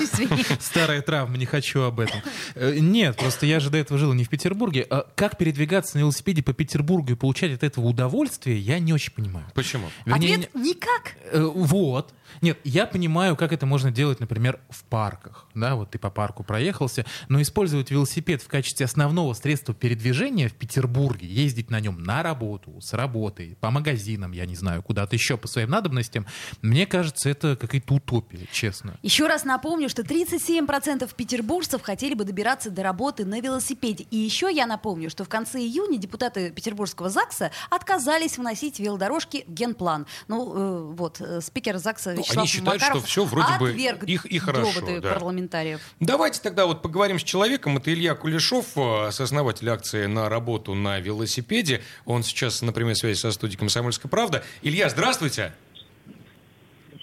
Старая 0.60 1.00
травма, 1.00 1.36
не 1.36 1.46
хочу 1.46 1.82
об 1.82 2.00
этом. 2.00 2.20
Э, 2.56 2.74
нет, 2.76 3.16
просто 3.16 3.46
я 3.46 3.60
же 3.60 3.70
до 3.70 3.78
этого 3.78 3.98
жил 4.00 4.12
не 4.14 4.24
в 4.24 4.28
Петербурге. 4.28 4.84
Как 5.14 5.38
передвигаться 5.38 5.96
на 5.96 6.00
велосипеде 6.00 6.42
по 6.42 6.52
Петербургу 6.52 7.12
и 7.12 7.14
получать 7.14 7.52
от 7.52 7.62
этого 7.62 7.86
удовольствие, 7.86 8.58
я 8.58 8.80
не 8.80 8.92
очень 8.92 9.12
понимаю. 9.12 9.46
Почему? 9.54 9.90
Ответ 10.06 10.52
никак. 10.54 11.12
Вот. 11.32 12.12
Нет, 12.40 12.58
я 12.64 12.86
понимаю, 12.86 13.36
как 13.36 13.52
это 13.52 13.66
можно 13.66 13.90
делать, 13.90 14.20
например, 14.20 14.58
в 14.68 14.84
парках. 15.04 15.46
Да, 15.54 15.74
вот 15.74 15.90
ты 15.90 15.98
по 15.98 16.08
парку 16.08 16.44
проехался, 16.44 17.04
но 17.28 17.42
использовать 17.42 17.90
велосипед 17.90 18.40
в 18.40 18.48
качестве 18.48 18.86
основного 18.86 19.34
средства 19.34 19.74
передвижения 19.74 20.48
в 20.48 20.54
Петербурге, 20.54 21.26
ездить 21.26 21.70
на 21.70 21.78
нем 21.78 22.02
на 22.02 22.22
работу, 22.22 22.80
с 22.80 22.94
работы, 22.94 23.58
по 23.60 23.70
магазинам, 23.70 24.32
я 24.32 24.46
не 24.46 24.54
знаю, 24.54 24.82
куда-то 24.82 25.14
еще 25.14 25.36
по 25.36 25.46
своим 25.46 25.68
надобностям, 25.68 26.26
мне 26.62 26.86
кажется, 26.86 27.28
это 27.28 27.54
какая-то 27.54 27.94
утопия, 27.94 28.46
честно. 28.50 28.94
Еще 29.02 29.26
раз 29.26 29.44
напомню, 29.44 29.90
что 29.90 30.00
37% 30.00 31.14
петербуржцев 31.14 31.82
хотели 31.82 32.14
бы 32.14 32.24
добираться 32.24 32.70
до 32.70 32.82
работы 32.82 33.26
на 33.26 33.40
велосипеде. 33.40 34.06
И 34.10 34.16
еще 34.16 34.50
я 34.50 34.64
напомню, 34.64 35.10
что 35.10 35.24
в 35.24 35.28
конце 35.28 35.58
июня 35.58 35.98
депутаты 35.98 36.50
Петербургского 36.50 37.10
ЗАГСа 37.10 37.50
отказались 37.68 38.38
вносить 38.38 38.78
велодорожки 38.78 39.44
в 39.46 39.52
генплан. 39.52 40.06
Ну, 40.28 40.54
э, 40.54 40.94
вот, 40.94 41.20
э, 41.20 41.42
спикер 41.42 41.76
ЗАГСа 41.76 42.14
Вячеслав 42.14 42.38
Они 42.38 42.46
считают, 42.46 42.80
Макаров 42.80 43.00
что 43.00 43.06
все 43.06 43.24
вроде 43.24 43.58
бы 43.58 43.72
их 44.06 44.24
и 44.24 44.38
хорошо. 44.38 44.80
Да. 45.00 45.14
парламентариев. 45.14 45.80
Давайте 46.00 46.40
тогда 46.40 46.66
вот 46.66 46.82
поговорим 46.82 47.18
с 47.18 47.22
человеком. 47.22 47.76
Это 47.76 47.92
Илья 47.92 48.14
Кулешов, 48.14 48.66
э, 48.76 49.10
сооснователь 49.10 49.68
акции 49.68 50.06
«На 50.06 50.28
работу 50.28 50.74
на 50.74 51.00
велосипеде». 51.00 51.82
Он 52.04 52.22
сейчас 52.22 52.62
на 52.62 52.72
прямой 52.72 52.96
связи 52.96 53.18
со 53.18 53.32
студией 53.32 53.58
«Комсомольская 53.58 54.10
правда». 54.10 54.44
Илья, 54.62 54.88
здравствуйте. 54.88 55.52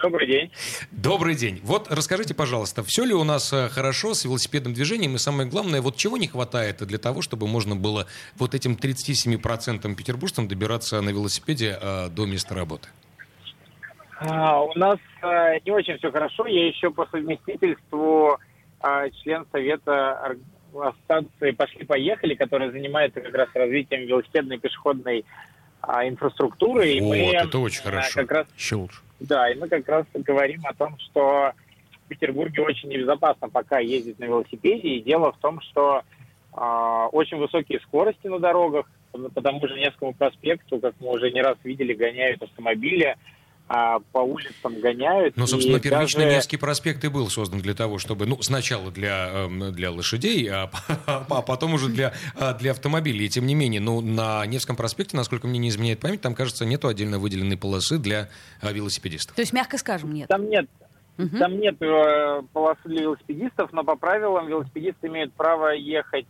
Добрый 0.02 0.26
день. 0.26 0.52
Добрый 0.90 1.36
день. 1.36 1.60
Вот 1.64 1.88
расскажите, 1.92 2.34
пожалуйста, 2.34 2.84
все 2.84 3.04
ли 3.04 3.14
у 3.14 3.24
нас 3.24 3.54
э, 3.54 3.70
хорошо 3.70 4.16
с 4.16 4.26
велосипедным 4.26 4.74
движением? 4.74 5.16
И 5.16 5.20
самое 5.20 5.48
главное, 5.48 5.82
вот 5.82 5.96
чего 5.96 6.18
не 6.18 6.28
хватает 6.28 6.86
для 6.86 6.98
того, 6.98 7.22
чтобы 7.22 7.48
можно 7.48 7.76
было 7.76 8.08
вот 8.38 8.56
этим 8.56 8.74
37% 8.74 9.94
петербуржцам 9.96 10.48
добираться 10.48 11.00
на 11.02 11.10
велосипеде 11.10 11.78
э, 11.80 12.10
до 12.10 12.26
места 12.26 12.56
работы? 12.56 12.90
А, 14.22 14.62
у 14.62 14.78
нас 14.78 15.00
а, 15.22 15.60
не 15.66 15.72
очень 15.72 15.98
все 15.98 16.12
хорошо. 16.12 16.46
Я 16.46 16.68
еще 16.68 16.92
по 16.92 17.06
совместительству 17.08 18.38
а, 18.80 19.10
член 19.10 19.46
совета 19.52 20.36
ассоциации 20.74 21.52
«Пошли-поехали», 21.52 22.36
которая 22.36 22.72
занимается 22.72 23.20
как 23.20 23.34
раз 23.34 23.50
развитием 23.54 24.02
велосипедной 24.02 24.60
пешеходной 24.60 25.26
а, 25.82 26.08
инфраструктуры. 26.08 26.90
И 26.90 27.02
вот, 27.02 27.10
мы, 27.10 27.18
это 27.34 27.58
очень 27.60 27.82
хорошо. 27.82 28.22
Как 28.22 28.32
раз, 28.32 28.48
еще 28.56 28.76
лучше. 28.76 29.02
Да, 29.20 29.52
и 29.52 29.56
мы 29.56 29.68
как 29.68 29.88
раз 29.90 30.06
говорим 30.14 30.62
о 30.66 30.74
том, 30.74 30.98
что 31.00 31.52
в 32.06 32.08
Петербурге 32.08 32.62
очень 32.62 32.90
небезопасно 32.90 33.50
пока 33.50 33.80
ездить 33.80 34.20
на 34.20 34.26
велосипеде. 34.26 34.88
И 34.88 35.02
дело 35.02 35.32
в 35.32 35.38
том, 35.40 35.62
что 35.62 36.04
а, 36.54 37.08
очень 37.08 37.38
высокие 37.38 37.80
скорости 37.80 38.28
на 38.28 38.40
дорогах, 38.40 38.86
по 39.12 39.42
тому 39.42 39.68
же 39.68 39.80
Невскому 39.80 40.14
проспекту, 40.14 40.80
как 40.80 40.94
мы 41.00 41.10
уже 41.10 41.32
не 41.32 41.42
раз 41.42 41.58
видели, 41.64 41.94
гоняют 41.94 42.44
автомобили 42.44 43.18
а, 43.74 44.00
по 44.12 44.20
улицам 44.20 44.82
гоняют. 44.82 45.38
Ну, 45.38 45.48
собственно, 45.48 45.78
и 45.78 45.80
первично 45.80 46.24
даже... 46.24 46.36
Невский 46.36 46.58
проспект 46.58 47.06
и 47.06 47.08
был 47.08 47.30
создан 47.30 47.62
для 47.62 47.74
того, 47.74 48.00
чтобы, 48.00 48.26
ну, 48.26 48.42
сначала 48.42 48.92
для, 48.92 49.30
эм, 49.46 49.72
для 49.72 49.92
лошадей, 49.92 50.50
а, 50.52 50.70
а 51.06 51.42
потом 51.42 51.76
уже 51.76 51.88
для, 51.88 52.12
а, 52.36 52.54
для 52.54 52.72
автомобилей. 52.72 53.28
И 53.28 53.30
тем 53.30 53.46
не 53.46 53.56
менее, 53.56 53.80
ну, 53.80 54.02
на 54.02 54.46
Невском 54.46 54.76
проспекте, 54.76 55.16
насколько 55.16 55.48
мне 55.48 55.58
не 55.58 55.70
изменяет 55.70 56.02
память, 56.02 56.20
там, 56.20 56.36
кажется, 56.36 56.66
нету 56.66 56.90
отдельно 56.90 57.18
выделенной 57.18 57.56
полосы 57.56 57.98
для 57.98 58.28
а, 58.60 58.74
велосипедистов. 58.74 59.38
То 59.38 59.42
есть, 59.42 59.54
мягко 59.54 59.78
скажем, 59.78 60.14
нет. 60.14 60.28
Там 60.28 60.50
нет. 60.50 60.68
Мгм. 61.16 61.38
Там 61.38 61.58
нет 61.58 61.82
э, 61.82 62.42
полосы 62.52 62.82
для 62.86 63.04
велосипедистов, 63.04 63.72
но 63.72 63.86
по 63.86 63.96
правилам 63.96 64.48
велосипедисты 64.48 65.08
имеют 65.08 65.32
право 65.34 65.74
ехать 65.74 66.26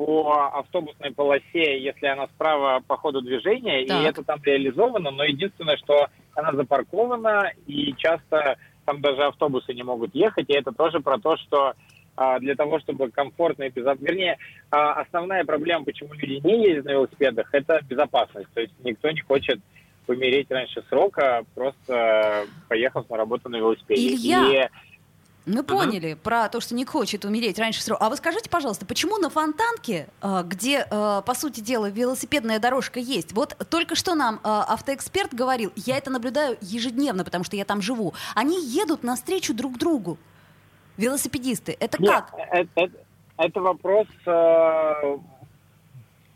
по 0.00 0.48
автобусной 0.58 1.12
полосе, 1.12 1.78
если 1.78 2.06
она 2.06 2.26
справа 2.28 2.82
по 2.86 2.96
ходу 2.96 3.20
движения, 3.20 3.84
Так. 3.84 4.00
и 4.00 4.06
это 4.06 4.24
там 4.24 4.40
реализовано, 4.42 5.10
но 5.10 5.24
единственное, 5.24 5.76
что 5.76 6.06
она 6.34 6.52
запаркована, 6.52 7.52
и 7.66 7.92
часто 7.98 8.56
там 8.86 9.02
даже 9.02 9.24
автобусы 9.24 9.74
не 9.74 9.82
могут 9.82 10.14
ехать, 10.14 10.48
и 10.48 10.54
это 10.54 10.72
тоже 10.72 11.00
про 11.00 11.18
то, 11.18 11.36
что 11.36 11.74
а, 12.16 12.38
для 12.38 12.54
того, 12.54 12.80
чтобы 12.80 13.10
комфортно 13.10 13.64
и 13.64 13.68
безопасно... 13.68 14.06
Вернее, 14.06 14.38
а, 14.70 15.02
основная 15.02 15.44
проблема, 15.44 15.84
почему 15.84 16.14
люди 16.14 16.40
не 16.46 16.64
ездят 16.64 16.86
на 16.86 16.92
велосипедах, 16.92 17.52
это 17.52 17.80
безопасность. 17.86 18.48
То 18.54 18.62
есть 18.62 18.72
никто 18.82 19.10
не 19.10 19.20
хочет 19.20 19.60
помереть 20.06 20.50
раньше 20.50 20.82
срока, 20.88 21.44
просто 21.54 22.46
поехав 22.68 23.08
на 23.10 23.18
работу 23.18 23.50
на 23.50 23.56
велосипеде. 23.56 24.14
Илья! 24.14 24.64
И 24.64 24.68
Мы 25.46 25.62
поняли 25.62 26.14
про 26.14 26.48
то, 26.48 26.60
что 26.60 26.74
не 26.74 26.84
хочет 26.84 27.24
умереть 27.24 27.58
раньше 27.58 27.82
срока. 27.82 28.04
А 28.06 28.10
вы 28.10 28.16
скажите, 28.16 28.48
пожалуйста, 28.50 28.84
почему 28.86 29.16
на 29.18 29.30
Фонтанке, 29.30 30.06
э, 30.22 30.42
где, 30.44 30.86
э, 30.88 31.22
по 31.24 31.34
сути 31.34 31.60
дела, 31.60 31.88
велосипедная 31.90 32.58
дорожка 32.58 33.00
есть, 33.00 33.32
вот 33.32 33.56
только 33.70 33.94
что 33.94 34.14
нам 34.14 34.36
э, 34.36 34.38
автоэксперт 34.44 35.32
говорил, 35.34 35.72
я 35.76 35.96
это 35.96 36.10
наблюдаю 36.10 36.56
ежедневно, 36.60 37.24
потому 37.24 37.44
что 37.44 37.56
я 37.56 37.64
там 37.64 37.80
живу, 37.80 38.12
они 38.34 38.62
едут 38.64 39.02
навстречу 39.02 39.54
друг 39.54 39.78
другу, 39.78 40.18
велосипедисты. 40.98 41.76
Это 41.80 42.00
Нет, 42.00 42.10
как? 42.12 42.34
Это, 42.52 42.68
это- 42.74 42.96
это 43.38 43.60
вопрос... 43.60 44.06
э, 44.26 45.16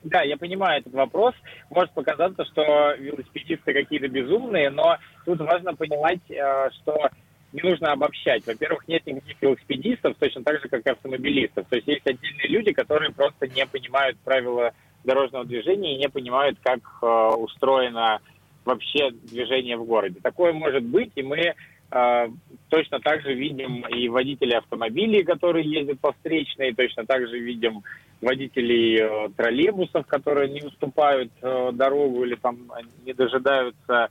Да, 0.05 0.23
я 0.23 0.37
понимаю 0.39 0.81
этот 0.81 0.95
вопрос. 0.95 1.35
Может 1.71 1.93
показаться, 1.93 2.45
что 2.47 2.95
велосипедисты 2.95 3.73
какие-то 3.75 4.09
безумные, 4.09 4.71
но 4.71 4.97
тут 5.27 5.41
важно 5.41 5.75
понимать, 5.75 6.21
э, 6.31 6.71
что 6.81 7.11
не 7.55 7.63
нужно 7.63 7.93
обобщать. 7.93 8.45
Во-первых, 8.47 8.87
нет 8.89 9.07
никаких 9.07 9.41
велосипедистов, 9.41 10.17
точно 10.19 10.43
так 10.43 10.61
же, 10.61 10.69
как 10.69 10.85
и 10.85 10.91
автомобилистов. 10.91 11.67
То 11.69 11.77
есть 11.77 11.87
есть 11.87 12.07
отдельные 12.07 12.49
люди, 12.49 12.73
которые 12.73 13.13
просто 13.13 13.47
не 13.47 13.65
понимают 13.65 14.19
правила 14.19 14.73
дорожного 15.05 15.45
движения 15.45 15.95
и 15.95 15.99
не 15.99 16.09
понимают, 16.09 16.59
как 16.63 16.81
э, 17.01 17.07
устроено 17.37 18.21
вообще 18.65 19.11
движение 19.11 19.77
в 19.77 19.85
городе. 19.85 20.19
Такое 20.21 20.53
может 20.53 20.83
быть, 20.83 21.13
и 21.15 21.23
мы 21.23 21.55
э, 21.91 22.29
точно 22.71 22.99
так 22.99 23.23
же 23.23 23.35
видим 23.35 23.87
и 23.87 24.09
водителей 24.09 24.59
автомобилей, 24.59 25.23
которые 25.23 25.65
ездят 25.71 26.01
по 26.01 26.13
встречной, 26.13 26.75
точно 26.75 27.07
так 27.07 27.29
же 27.29 27.39
видим 27.39 27.85
водителей 28.21 28.99
э, 29.01 29.29
троллейбусов, 29.37 30.07
которые 30.09 30.49
не 30.49 30.63
уступают 30.63 31.31
э, 31.41 31.71
дорогу 31.73 32.25
или 32.25 32.35
там 32.35 32.57
не 33.05 33.13
дожидаются, 33.13 34.09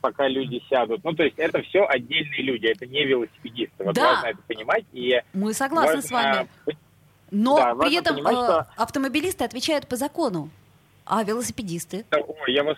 пока 0.00 0.28
люди 0.28 0.62
сядут. 0.68 1.02
Ну, 1.04 1.12
то 1.12 1.22
есть 1.24 1.38
это 1.38 1.62
все 1.62 1.84
отдельные 1.84 2.42
люди, 2.42 2.66
это 2.66 2.86
не 2.86 3.04
велосипедисты. 3.04 3.84
Вот 3.84 3.94
Да. 3.94 4.14
важно 4.14 4.26
это 4.28 4.38
понимать. 4.48 4.84
И 4.92 5.20
Мы 5.32 5.52
согласны 5.52 6.02
с 6.02 6.10
важно 6.10 6.46
вами. 6.66 6.76
Но 7.30 7.56
Да, 7.56 7.74
при 7.74 7.94
этом 7.96 8.16
понимать, 8.16 8.34
э, 8.34 8.36
что- 8.44 8.66
автомобилисты 8.76 9.44
отвечают 9.44 9.86
по 9.88 9.96
закону, 9.96 10.50
а 11.06 11.24
велосипедисты? 11.24 12.04
Ой, 12.12 12.52
я 12.52 12.62
вас, 12.62 12.76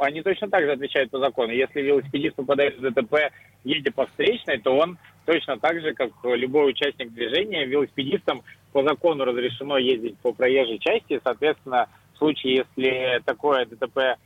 они 0.00 0.22
точно 0.22 0.48
так 0.48 0.64
же 0.64 0.72
отвечают 0.72 1.10
по 1.10 1.18
закону. 1.18 1.52
Если 1.52 1.82
велосипедист 1.82 2.36
попадает 2.36 2.78
в 2.78 2.80
ДТП, 2.80 3.30
едя 3.64 3.92
по 3.92 4.06
встречной, 4.06 4.58
то 4.58 4.76
он 4.76 4.98
точно 5.26 5.58
так 5.58 5.80
же, 5.80 5.92
как 5.92 6.10
любой 6.24 6.70
участник 6.70 7.12
движения, 7.12 7.66
велосипедистам 7.66 8.42
по 8.72 8.82
закону 8.82 9.24
разрешено 9.24 9.76
ездить 9.78 10.16
по 10.18 10.32
проезжей 10.32 10.78
части. 10.78 11.20
Соответственно, 11.22 11.88
в 12.14 12.18
случае, 12.18 12.64
если 12.66 13.20
такое 13.24 13.66
ДТП 13.66 14.16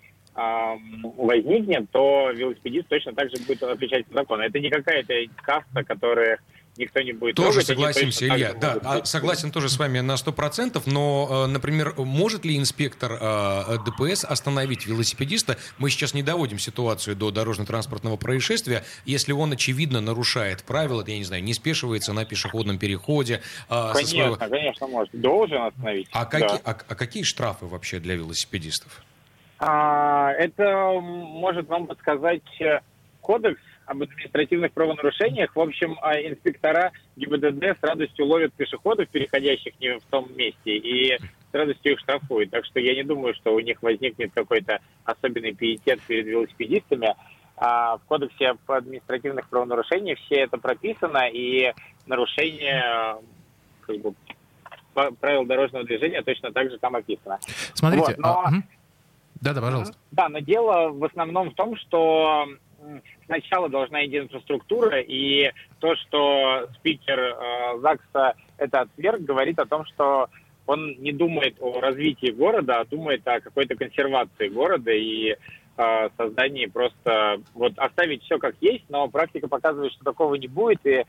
возникнет, 1.16 1.90
то 1.90 2.30
велосипедист 2.30 2.88
точно 2.88 3.12
так 3.12 3.30
же 3.30 3.42
будет 3.44 3.62
отвечать 3.62 4.06
по 4.06 4.14
закону. 4.14 4.42
Это 4.42 4.58
не 4.58 4.70
какая-то 4.70 5.14
каста, 5.42 5.84
которая 5.84 6.38
никто 6.76 7.00
не 7.00 7.12
будет 7.12 7.34
Тоже 7.34 7.50
трогать, 7.54 7.66
согласимся, 7.66 8.28
Илья. 8.28 8.54
Да, 8.54 8.74
могут 8.74 8.86
а 8.86 9.04
согласен 9.04 9.50
тоже 9.50 9.68
с 9.68 9.78
вами 9.78 9.98
на 9.98 10.14
100%, 10.14 10.80
но, 10.86 11.46
э, 11.48 11.50
например, 11.50 11.92
может 11.96 12.44
ли 12.44 12.56
инспектор 12.56 13.18
э, 13.20 13.78
ДПС 13.84 14.24
остановить 14.24 14.86
велосипедиста? 14.86 15.56
Мы 15.78 15.90
сейчас 15.90 16.14
не 16.14 16.22
доводим 16.22 16.60
ситуацию 16.60 17.16
до 17.16 17.32
дорожно-транспортного 17.32 18.16
происшествия, 18.16 18.84
если 19.04 19.32
он, 19.32 19.52
очевидно, 19.52 20.00
нарушает 20.00 20.62
правила, 20.62 21.02
я 21.04 21.18
не 21.18 21.24
знаю, 21.24 21.42
не 21.42 21.52
спешивается 21.54 22.12
на 22.12 22.24
пешеходном 22.24 22.78
переходе. 22.78 23.42
э, 23.68 23.92
со 23.94 24.06
своего- 24.06 24.36
Конечно, 24.36 24.48
конечно, 24.48 24.86
может. 24.86 25.20
Должен 25.20 25.62
остановить. 25.62 26.08
А, 26.12 26.24
да. 26.24 26.26
какие, 26.26 26.60
а- 26.64 26.78
а 26.88 26.94
какие 26.94 27.24
штрафы 27.24 27.66
вообще 27.66 27.98
для 27.98 28.14
велосипедистов? 28.14 29.02
А, 29.58 30.32
это 30.32 30.92
может 31.00 31.68
вам 31.68 31.86
подсказать 31.86 32.60
э, 32.60 32.80
кодекс 33.20 33.60
об 33.86 34.02
административных 34.02 34.72
правонарушениях. 34.72 35.54
В 35.56 35.60
общем, 35.60 35.98
а, 36.00 36.20
инспектора 36.20 36.92
ГИБДД 37.16 37.78
с 37.80 37.82
радостью 37.82 38.26
ловят 38.26 38.52
пешеходов, 38.52 39.08
переходящих 39.08 39.78
не 39.80 39.98
в 39.98 40.04
том 40.10 40.28
месте, 40.36 40.76
и 40.76 41.18
с 41.18 41.54
радостью 41.54 41.92
их 41.92 42.00
штрафуют. 42.00 42.50
Так 42.50 42.64
что 42.66 42.78
я 42.78 42.94
не 42.94 43.02
думаю, 43.02 43.34
что 43.34 43.54
у 43.54 43.60
них 43.60 43.82
возникнет 43.82 44.32
какой-то 44.32 44.80
особенный 45.04 45.54
пиетет 45.54 46.00
перед 46.02 46.26
велосипедистами. 46.26 47.14
А 47.56 47.96
в 47.96 48.02
кодексе 48.04 48.48
об 48.50 48.58
административных 48.70 49.48
правонарушениях 49.48 50.18
все 50.20 50.42
это 50.42 50.58
прописано, 50.58 51.28
и 51.28 51.72
нарушение 52.06 52.84
э, 52.84 53.14
как 53.80 53.98
бы, 53.98 54.14
правил 55.20 55.44
дорожного 55.44 55.84
движения 55.84 56.22
точно 56.22 56.52
так 56.52 56.70
же 56.70 56.78
там 56.78 56.94
описано. 56.94 57.38
Смотрите, 57.74 58.06
Вот, 58.06 58.18
но- 58.18 58.42
а. 58.44 58.50
Да-да, 59.40 59.60
пожалуйста. 59.60 59.96
Да, 60.10 60.28
но 60.28 60.40
дело 60.40 60.90
в 60.90 61.04
основном 61.04 61.50
в 61.50 61.54
том, 61.54 61.76
что 61.76 62.46
сначала 63.26 63.68
должна 63.68 64.04
идти 64.06 64.18
инфраструктура, 64.18 65.00
и 65.00 65.52
то, 65.80 65.94
что 65.96 66.68
спикер 66.76 67.18
э, 67.18 67.78
ЗАГСа 67.80 68.34
это 68.56 68.80
отверг, 68.82 69.20
говорит 69.20 69.58
о 69.58 69.66
том, 69.66 69.84
что 69.86 70.28
он 70.66 70.96
не 70.98 71.12
думает 71.12 71.56
о 71.60 71.80
развитии 71.80 72.30
города, 72.30 72.80
а 72.80 72.84
думает 72.84 73.26
о 73.26 73.40
какой-то 73.40 73.74
консервации 73.74 74.48
города 74.48 74.90
и 74.92 75.34
э, 75.76 76.08
создании 76.16 76.66
просто 76.66 77.40
вот 77.54 77.72
оставить 77.78 78.22
все 78.22 78.38
как 78.38 78.54
есть, 78.60 78.84
но 78.88 79.08
практика 79.08 79.48
показывает, 79.48 79.92
что 79.92 80.04
такого 80.04 80.34
не 80.34 80.48
будет, 80.48 80.84
и 80.84 80.90
э, 80.90 81.04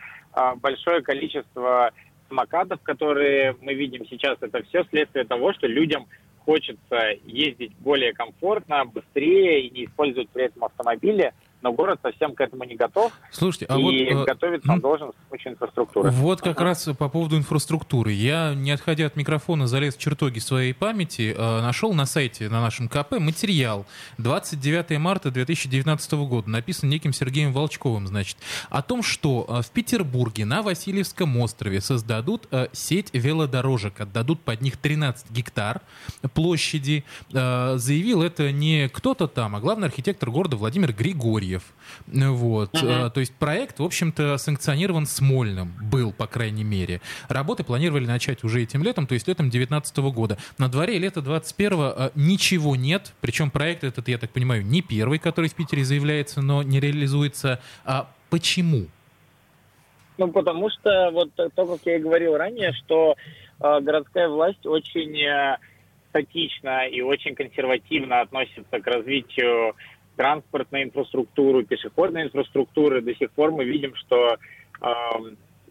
большое 0.61 1.01
количество 1.01 1.91
самокатов, 2.29 2.79
которые 2.83 3.55
мы 3.61 3.73
видим 3.73 4.05
сейчас, 4.07 4.37
это 4.41 4.63
все 4.63 4.85
следствие 4.85 5.25
того, 5.25 5.51
что 5.53 5.67
людям 5.67 6.07
хочется 6.49 7.11
ездить 7.25 7.73
более 7.77 8.11
комфортно, 8.11 8.83
быстрее 8.83 9.67
и 9.67 9.69
не 9.69 9.85
использовать 9.85 10.29
при 10.29 10.45
этом 10.45 10.65
автомобили, 10.65 11.31
но 11.61 11.73
город 11.73 11.99
совсем 12.01 12.35
к 12.35 12.41
этому 12.41 12.63
не 12.63 12.75
готов, 12.75 13.11
Слушайте, 13.31 13.65
а 13.69 13.77
и 13.77 13.83
вот... 13.83 13.93
э, 13.93 14.25
готовиться 14.25 14.71
он 14.71 14.79
должен 14.79 15.11
с 15.11 15.29
помощью 15.29 15.51
инфраструктуры. 15.51 16.11
Вот 16.11 16.41
как 16.41 16.61
раз 16.61 16.89
по 16.97 17.09
поводу 17.09 17.37
инфраструктуры. 17.37 18.11
Я, 18.11 18.53
не 18.55 18.71
отходя 18.71 19.07
от 19.07 19.15
микрофона, 19.15 19.67
залез 19.67 19.95
в 19.95 19.99
чертоги 19.99 20.39
своей 20.39 20.73
памяти, 20.73 21.35
э, 21.37 21.61
нашел 21.61 21.93
на 21.93 22.05
сайте, 22.05 22.49
на 22.49 22.61
нашем 22.61 22.87
КП, 22.87 23.19
материал. 23.19 23.85
29 24.17 24.97
марта 24.99 25.31
2019 25.31 26.11
года, 26.13 26.49
написан 26.49 26.89
неким 26.89 27.13
Сергеем 27.13 27.51
Волчковым, 27.51 28.07
значит, 28.07 28.37
о 28.69 28.81
том, 28.81 29.03
что 29.03 29.45
э, 29.47 29.61
в 29.61 29.71
Петербурге 29.71 30.45
на 30.45 30.61
Васильевском 30.61 31.37
острове 31.37 31.81
создадут 31.81 32.47
сеть 32.71 33.09
велодорожек, 33.13 33.99
отдадут 33.99 34.41
под 34.41 34.61
них 34.61 34.77
13 34.77 35.31
гектар 35.31 35.81
площади. 36.33 37.03
Заявил 37.31 38.21
это 38.21 38.51
не 38.51 38.89
кто-то 38.89 39.27
там, 39.27 39.55
а 39.55 39.59
главный 39.59 39.87
архитектор 39.87 40.29
города 40.31 40.57
Владимир 40.57 40.91
Григорьев. 41.49 41.73
Вот. 42.07 42.69
Э, 42.75 43.09
То 43.09 43.19
есть 43.19 43.35
проект, 43.35 43.79
в 43.79 43.83
общем-то, 43.83 44.37
санкционирован 44.37 45.05
Смольным, 45.05 45.73
был, 45.81 46.11
по 46.11 46.27
крайней 46.27 46.63
мере. 46.63 47.01
Работы 47.27 47.63
планировали 47.63 48.05
начать 48.05 48.43
уже 48.43 48.63
этим 48.63 48.83
летом, 48.83 49.07
то 49.07 49.13
есть 49.13 49.27
летом 49.27 49.49
2019 49.49 49.97
года. 50.13 50.37
На 50.57 50.69
дворе 50.69 50.97
лета 50.99 51.21
2021 51.21 52.11
ничего 52.15 52.75
нет, 52.75 53.13
причем 53.21 53.51
проект 53.51 53.83
этот, 53.83 54.07
я 54.07 54.17
так 54.17 54.31
понимаю, 54.31 54.65
не 54.65 54.81
первый, 54.81 55.19
который 55.19 55.49
в 55.49 55.55
Питере 55.55 55.83
заявляется, 55.83 56.41
но 56.41 56.63
не 56.63 56.79
реализуется. 56.79 57.59
А 57.85 58.09
почему? 58.29 58.85
Ну, 60.17 60.27
потому 60.31 60.69
что, 60.69 61.11
вот 61.11 61.29
то, 61.35 61.65
как 61.65 61.79
я 61.85 61.95
и 61.95 61.99
говорил 61.99 62.35
ранее, 62.35 62.73
что 62.73 63.15
э, 63.61 63.79
городская 63.79 64.27
власть 64.27 64.65
очень 64.65 65.17
э, 65.17 65.57
статично 66.09 66.87
и 66.87 67.01
очень 67.01 67.35
консервативно 67.35 68.21
относится 68.21 68.79
к 68.79 68.87
развитию 68.87 69.75
транспортной 70.19 70.83
инфраструктуры, 70.83 71.63
пешеходной 71.63 72.23
инфраструктуры. 72.23 73.01
До 73.01 73.15
сих 73.15 73.31
пор 73.31 73.51
мы 73.51 73.63
видим, 73.63 73.95
что 73.95 74.35
э, 74.81 74.85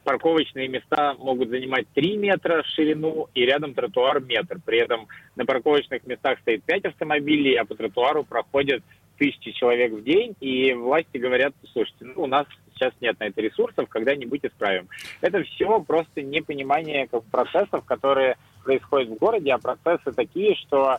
парковочные 0.04 0.68
места 0.68 1.14
могут 1.18 1.50
занимать 1.50 1.86
3 1.92 2.16
метра 2.16 2.62
в 2.62 2.66
ширину 2.68 3.28
и 3.34 3.44
рядом 3.44 3.74
тротуар 3.74 4.20
метр. 4.22 4.58
При 4.64 4.78
этом 4.78 5.06
на 5.36 5.44
парковочных 5.44 6.06
местах 6.06 6.38
стоит 6.40 6.64
5 6.64 6.86
автомобилей, 6.86 7.56
а 7.56 7.66
по 7.66 7.74
тротуару 7.74 8.24
проходят 8.24 8.82
тысячи 9.18 9.50
человек 9.50 9.92
в 9.92 10.02
день, 10.02 10.34
и 10.40 10.72
власти 10.72 11.18
говорят, 11.18 11.52
слушайте, 11.74 12.06
ну, 12.06 12.22
у 12.22 12.26
нас 12.26 12.46
сейчас 12.72 12.94
нет 13.02 13.20
на 13.20 13.24
это 13.24 13.42
ресурсов, 13.42 13.86
когда-нибудь 13.90 14.46
исправим. 14.46 14.88
Это 15.20 15.42
все 15.42 15.78
просто 15.80 16.22
непонимание 16.22 17.06
как, 17.06 17.24
процессов, 17.24 17.84
которые 17.84 18.36
происходят 18.64 19.10
в 19.10 19.18
городе, 19.18 19.52
а 19.52 19.58
процессы 19.58 20.12
такие, 20.12 20.54
что 20.54 20.96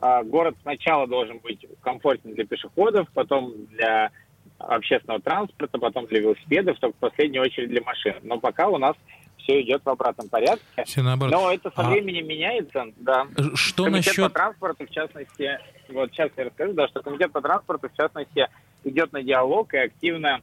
город 0.00 0.56
сначала 0.62 1.06
должен 1.06 1.38
быть 1.38 1.66
комфортен 1.80 2.34
для 2.34 2.46
пешеходов, 2.46 3.08
потом 3.14 3.52
для 3.66 4.10
общественного 4.58 5.20
транспорта, 5.20 5.78
потом 5.78 6.06
для 6.06 6.20
велосипедов, 6.20 6.78
только 6.78 6.96
в 6.96 7.00
последнюю 7.00 7.44
очередь 7.44 7.68
для 7.70 7.82
машин. 7.82 8.14
Но 8.22 8.38
пока 8.38 8.68
у 8.68 8.78
нас 8.78 8.96
все 9.38 9.62
идет 9.62 9.82
в 9.84 9.88
обратном 9.88 10.28
порядке. 10.28 10.84
Все 10.84 11.02
наоборот. 11.02 11.32
Но 11.32 11.52
это 11.52 11.70
со 11.70 11.80
А- 11.80 11.90
временем 11.90 12.26
меняется, 12.26 12.86
да. 12.96 13.26
Что 13.54 13.84
Комитет 13.84 14.06
насчет... 14.06 14.24
по 14.24 14.30
транспорту, 14.30 14.86
в 14.86 14.90
частности, 14.90 15.58
вот 15.88 16.10
сейчас 16.12 16.30
я 16.36 16.44
расскажу, 16.44 16.72
да, 16.74 16.88
что 16.88 17.02
комитет 17.02 17.32
по 17.32 17.40
транспорту, 17.40 17.88
в 17.88 17.96
частности, 17.96 18.48
идет 18.84 19.12
на 19.12 19.22
диалог 19.22 19.72
и 19.74 19.78
активно 19.78 20.40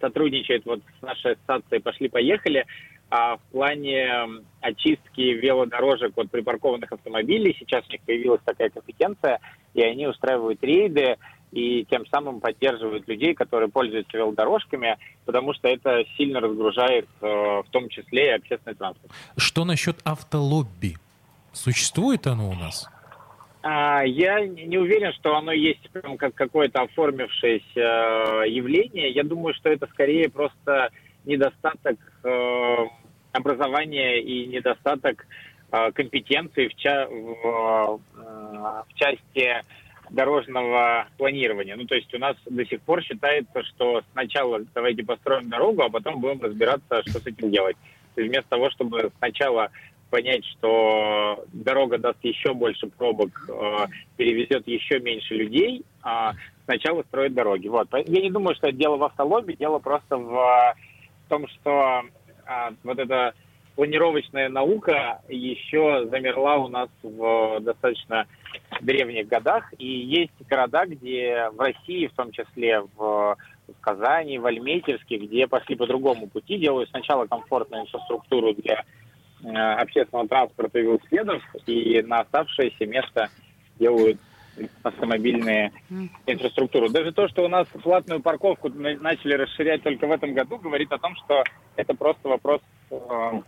сотрудничает 0.00 0.64
вот 0.66 0.80
с 0.98 1.02
нашей 1.02 1.32
ассоциацией 1.32 1.80
«Пошли-поехали» 1.80 2.66
а 3.14 3.36
в 3.36 3.40
плане 3.52 4.40
очистки 4.62 5.20
велодорожек 5.20 6.16
от 6.16 6.30
припаркованных 6.30 6.90
автомобилей. 6.90 7.54
Сейчас 7.58 7.86
у 7.86 7.92
них 7.92 8.00
появилась 8.00 8.40
такая 8.42 8.70
компетенция, 8.70 9.38
и 9.74 9.82
они 9.82 10.06
устраивают 10.06 10.64
рейды 10.64 11.18
и 11.50 11.84
тем 11.90 12.06
самым 12.06 12.40
поддерживают 12.40 13.06
людей, 13.06 13.34
которые 13.34 13.68
пользуются 13.68 14.16
велодорожками, 14.16 14.96
потому 15.26 15.52
что 15.52 15.68
это 15.68 16.04
сильно 16.16 16.40
разгружает 16.40 17.06
э, 17.20 17.26
в 17.26 17.66
том 17.70 17.90
числе 17.90 18.28
и 18.28 18.36
общественный 18.36 18.76
транспорт. 18.76 19.12
Что 19.36 19.66
насчет 19.66 19.98
автолобби? 20.04 20.96
Существует 21.52 22.26
оно 22.26 22.48
у 22.48 22.54
нас? 22.54 22.88
А, 23.62 24.04
Я 24.06 24.40
не 24.40 24.78
уверен, 24.78 25.12
что 25.12 25.36
оно 25.36 25.52
есть 25.52 25.86
прям 25.90 26.16
как 26.16 26.34
какое-то 26.34 26.80
оформившееся 26.80 27.66
э, 27.76 28.48
явление. 28.48 29.10
Я 29.10 29.22
думаю, 29.22 29.52
что 29.52 29.68
это 29.68 29.86
скорее 29.88 30.30
просто 30.30 30.88
недостаток 31.26 31.98
образования 33.32 34.20
и 34.20 34.46
недостаток 34.46 35.26
э, 35.70 35.92
компетенции 35.92 36.68
в, 36.68 36.74
ча- 36.76 37.08
в, 37.08 38.00
э, 38.16 38.82
в 38.88 38.94
части 38.94 39.64
дорожного 40.10 41.06
планирования. 41.16 41.74
Ну, 41.76 41.86
то 41.86 41.94
есть 41.94 42.12
у 42.14 42.18
нас 42.18 42.36
до 42.44 42.64
сих 42.66 42.80
пор 42.82 43.02
считается, 43.02 43.62
что 43.64 44.02
сначала 44.12 44.60
давайте 44.74 45.02
построим 45.02 45.48
дорогу, 45.48 45.82
а 45.82 45.88
потом 45.90 46.20
будем 46.20 46.42
разбираться, 46.42 47.02
что 47.08 47.18
с 47.20 47.26
этим 47.26 47.50
делать. 47.50 47.76
То 48.14 48.20
есть 48.20 48.30
вместо 48.30 48.50
того, 48.50 48.70
чтобы 48.70 49.10
сначала 49.18 49.70
понять, 50.10 50.44
что 50.44 51.42
дорога 51.54 51.96
даст 51.96 52.18
еще 52.22 52.52
больше 52.52 52.86
пробок, 52.88 53.30
э, 53.48 53.86
перевезет 54.18 54.68
еще 54.68 55.00
меньше 55.00 55.34
людей, 55.34 55.82
а 56.02 56.34
сначала 56.66 57.02
строить 57.04 57.32
дороги. 57.32 57.68
Вот. 57.68 57.88
Я 57.92 58.20
не 58.20 58.30
думаю, 58.30 58.54
что 58.54 58.68
это 58.68 58.76
дело 58.76 58.98
в 58.98 59.04
автолобби, 59.04 59.54
дело 59.54 59.78
просто 59.78 60.18
в, 60.18 60.36
э, 60.36 60.74
том, 61.32 61.48
что 61.48 62.02
а, 62.46 62.72
вот 62.82 62.98
эта 62.98 63.34
планировочная 63.74 64.48
наука 64.48 65.22
еще 65.28 66.06
замерла 66.10 66.56
у 66.56 66.68
нас 66.68 66.88
в 67.02 67.60
достаточно 67.60 68.26
древних 68.80 69.28
годах. 69.28 69.72
И 69.78 69.86
есть 69.86 70.32
города, 70.48 70.84
где 70.86 71.48
в 71.50 71.60
России, 71.60 72.06
в 72.06 72.12
том 72.14 72.32
числе 72.32 72.80
в, 72.80 72.96
в 72.96 73.36
Казани, 73.80 74.38
в 74.38 74.46
Альметьевске, 74.46 75.16
где 75.18 75.46
пошли 75.46 75.76
по 75.76 75.86
другому 75.86 76.28
пути, 76.28 76.58
делают 76.58 76.90
сначала 76.90 77.26
комфортную 77.26 77.82
инфраструктуру 77.82 78.54
для 78.54 78.84
э, 79.42 79.48
общественного 79.48 80.28
транспорта 80.28 80.78
и 80.78 80.82
велосипедов, 80.82 81.42
и 81.66 82.02
на 82.02 82.20
оставшееся 82.20 82.86
место 82.86 83.30
делают 83.78 84.18
автомобильные 84.82 85.72
инфраструктуру. 86.26 86.88
Даже 86.88 87.12
то, 87.12 87.28
что 87.28 87.44
у 87.44 87.48
нас 87.48 87.66
платную 87.82 88.20
парковку 88.20 88.68
на- 88.68 88.96
начали 88.96 89.34
расширять 89.34 89.82
только 89.82 90.06
в 90.06 90.12
этом 90.12 90.34
году, 90.34 90.58
говорит 90.58 90.92
о 90.92 90.98
том, 90.98 91.14
что 91.16 91.42
это 91.76 91.94
просто 91.94 92.28
вопрос 92.28 92.60
э, 92.90 93.42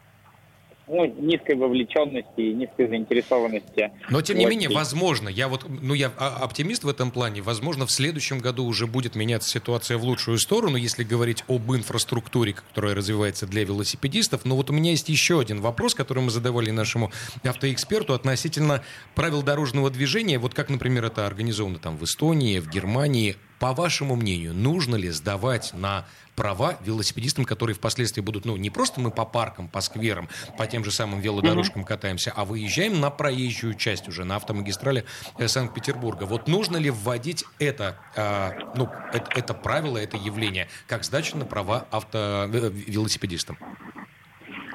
ну, 0.86 1.06
низкой 1.06 1.56
вовлеченности 1.56 2.40
и 2.40 2.52
низкой 2.52 2.88
заинтересованности. 2.88 3.90
Но 4.10 4.20
тем 4.22 4.38
не 4.38 4.46
менее, 4.46 4.68
возможно, 4.68 5.28
я 5.28 5.48
вот, 5.48 5.66
ну 5.68 5.94
я 5.94 6.08
оптимист 6.08 6.84
в 6.84 6.88
этом 6.88 7.10
плане, 7.10 7.42
возможно, 7.42 7.86
в 7.86 7.90
следующем 7.90 8.38
году 8.38 8.64
уже 8.64 8.86
будет 8.86 9.14
меняться 9.14 9.48
ситуация 9.48 9.98
в 9.98 10.04
лучшую 10.04 10.38
сторону, 10.38 10.76
если 10.76 11.04
говорить 11.04 11.44
об 11.48 11.72
инфраструктуре, 11.72 12.54
которая 12.54 12.94
развивается 12.94 13.46
для 13.46 13.64
велосипедистов. 13.64 14.44
Но 14.44 14.56
вот 14.56 14.70
у 14.70 14.72
меня 14.72 14.90
есть 14.90 15.08
еще 15.08 15.40
один 15.40 15.60
вопрос, 15.60 15.94
который 15.94 16.22
мы 16.22 16.30
задавали 16.30 16.70
нашему 16.70 17.10
автоэксперту 17.42 18.12
относительно 18.12 18.82
правил 19.14 19.42
дорожного 19.42 19.90
движения. 19.90 20.38
Вот 20.38 20.54
как, 20.54 20.68
например, 20.68 21.04
это 21.04 21.26
организовано 21.26 21.78
там 21.78 21.96
в 21.96 22.04
Эстонии, 22.04 22.58
в 22.58 22.68
Германии. 22.68 23.36
По 23.64 23.72
вашему 23.72 24.14
мнению, 24.14 24.52
нужно 24.52 24.94
ли 24.94 25.08
сдавать 25.08 25.72
на 25.72 26.04
права 26.36 26.76
велосипедистам, 26.84 27.46
которые 27.46 27.74
впоследствии 27.74 28.20
будут, 28.20 28.44
ну, 28.44 28.58
не 28.58 28.68
просто 28.68 29.00
мы 29.00 29.10
по 29.10 29.24
паркам, 29.24 29.68
по 29.68 29.80
скверам, 29.80 30.28
по 30.58 30.66
тем 30.66 30.84
же 30.84 30.90
самым 30.90 31.20
велодорожкам 31.20 31.82
катаемся, 31.82 32.30
а 32.36 32.44
выезжаем 32.44 33.00
на 33.00 33.08
проезжую 33.08 33.72
часть 33.72 34.06
уже, 34.06 34.24
на 34.24 34.36
автомагистрали 34.36 35.04
э, 35.38 35.48
Санкт-Петербурга. 35.48 36.24
Вот 36.24 36.46
нужно 36.46 36.76
ли 36.76 36.90
вводить 36.90 37.46
это, 37.58 37.96
а, 38.14 38.52
ну, 38.76 38.90
это, 39.14 39.30
это 39.34 39.54
правило, 39.54 39.96
это 39.96 40.18
явление, 40.18 40.68
как 40.86 41.02
сдачу 41.02 41.38
на 41.38 41.46
права 41.46 41.86
авто, 41.90 42.18
э, 42.52 42.70
велосипедистам? 42.70 43.56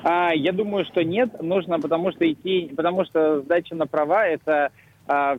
А, 0.03 0.33
я 0.33 0.51
думаю, 0.51 0.85
что 0.85 1.03
нет, 1.03 1.39
нужно, 1.43 1.79
потому 1.79 2.11
что 2.11 2.25
идти, 2.25 2.73
потому 2.75 3.05
что 3.05 3.41
сдача 3.41 3.75
на 3.75 3.85
права 3.85 4.25
это 4.25 4.71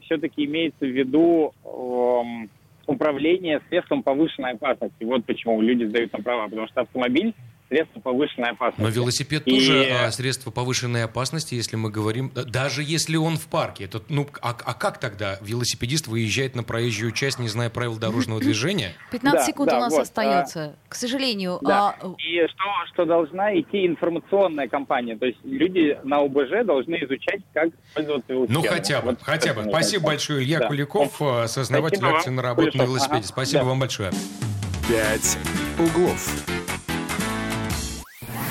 все-таки 0.03 0.45
имеется 0.45 0.85
в 0.85 0.89
виду 0.89 1.53
эм, 1.65 2.51
управление 2.91 3.61
средством 3.69 4.03
повышенной 4.03 4.53
опасности. 4.53 5.05
Вот 5.05 5.25
почему 5.25 5.61
люди 5.61 5.85
сдают 5.85 6.13
на 6.13 6.23
права, 6.23 6.49
потому 6.49 6.67
что 6.67 6.81
автомобиль 6.83 7.35
средство 7.71 8.01
повышенной 8.01 8.51
опасности. 8.51 8.83
Но 8.83 8.89
велосипед 8.89 9.43
И- 9.47 9.51
тоже 9.59 9.85
а, 9.91 10.11
средство 10.11 10.51
повышенной 10.51 11.05
опасности, 11.05 11.55
если 11.55 11.77
мы 11.77 11.91
говорим, 11.91 12.31
да, 12.35 12.43
даже 12.45 12.83
если 12.83 13.17
он 13.17 13.39
в 13.39 13.47
парке. 13.47 13.85
Это, 13.85 14.03
ну, 14.09 14.29
а, 14.43 14.51
а 14.51 14.75
как 14.75 14.99
тогда 14.99 15.39
велосипедист 15.41 16.09
выезжает 16.09 16.57
на 16.57 16.65
проезжую 16.65 17.13
часть, 17.13 17.39
не 17.39 17.49
зная 17.49 17.71
правил 17.71 17.97
дорожного 17.97 18.41
движения? 18.45 18.93
15 19.13 19.41
Да, 19.41 19.47
секунд 19.47 19.71
да, 19.71 19.77
у 19.79 19.81
нас 19.81 19.93
вот, 19.93 20.03
остается. 20.03 20.77
К 20.89 20.95
сожалению, 20.97 21.59
Да. 21.63 21.95
а, 22.01 22.07
И 22.19 22.47
что, 22.49 22.65
что 22.93 23.05
должна 23.05 23.55
идти 23.59 23.87
информационная 23.87 24.69
кампания. 24.69 25.17
То 25.17 25.27
есть 25.27 25.39
люди 25.45 25.97
на 26.03 26.19
ОБЖ 26.19 26.67
должны 26.67 26.97
изучать, 26.97 27.41
как 27.55 27.69
пользоваться 27.95 28.33
велосипедом. 28.33 28.63
Ну, 28.63 28.69
хотя 28.69 29.01
бы, 29.01 29.11
Вот 29.11 29.23
хотя 29.23 29.55
бы. 29.55 29.63
Спасибо 29.69 30.07
большое, 30.07 30.43
Илья 30.45 30.59
Да. 30.59 30.67
Куликов, 30.69 31.23
э, 31.23 31.47
сооснователь 31.47 32.05
акции 32.05 32.31
на 32.31 32.43
работу 32.43 32.77
на 32.77 32.83
велосипеде. 32.83 33.19
Ага. 33.21 33.29
Спасибо 33.29 33.63
Да. 33.63 33.69
вам 33.69 33.79
большое. 33.81 34.11
«Пять 34.89 35.39
углов». 35.79 36.70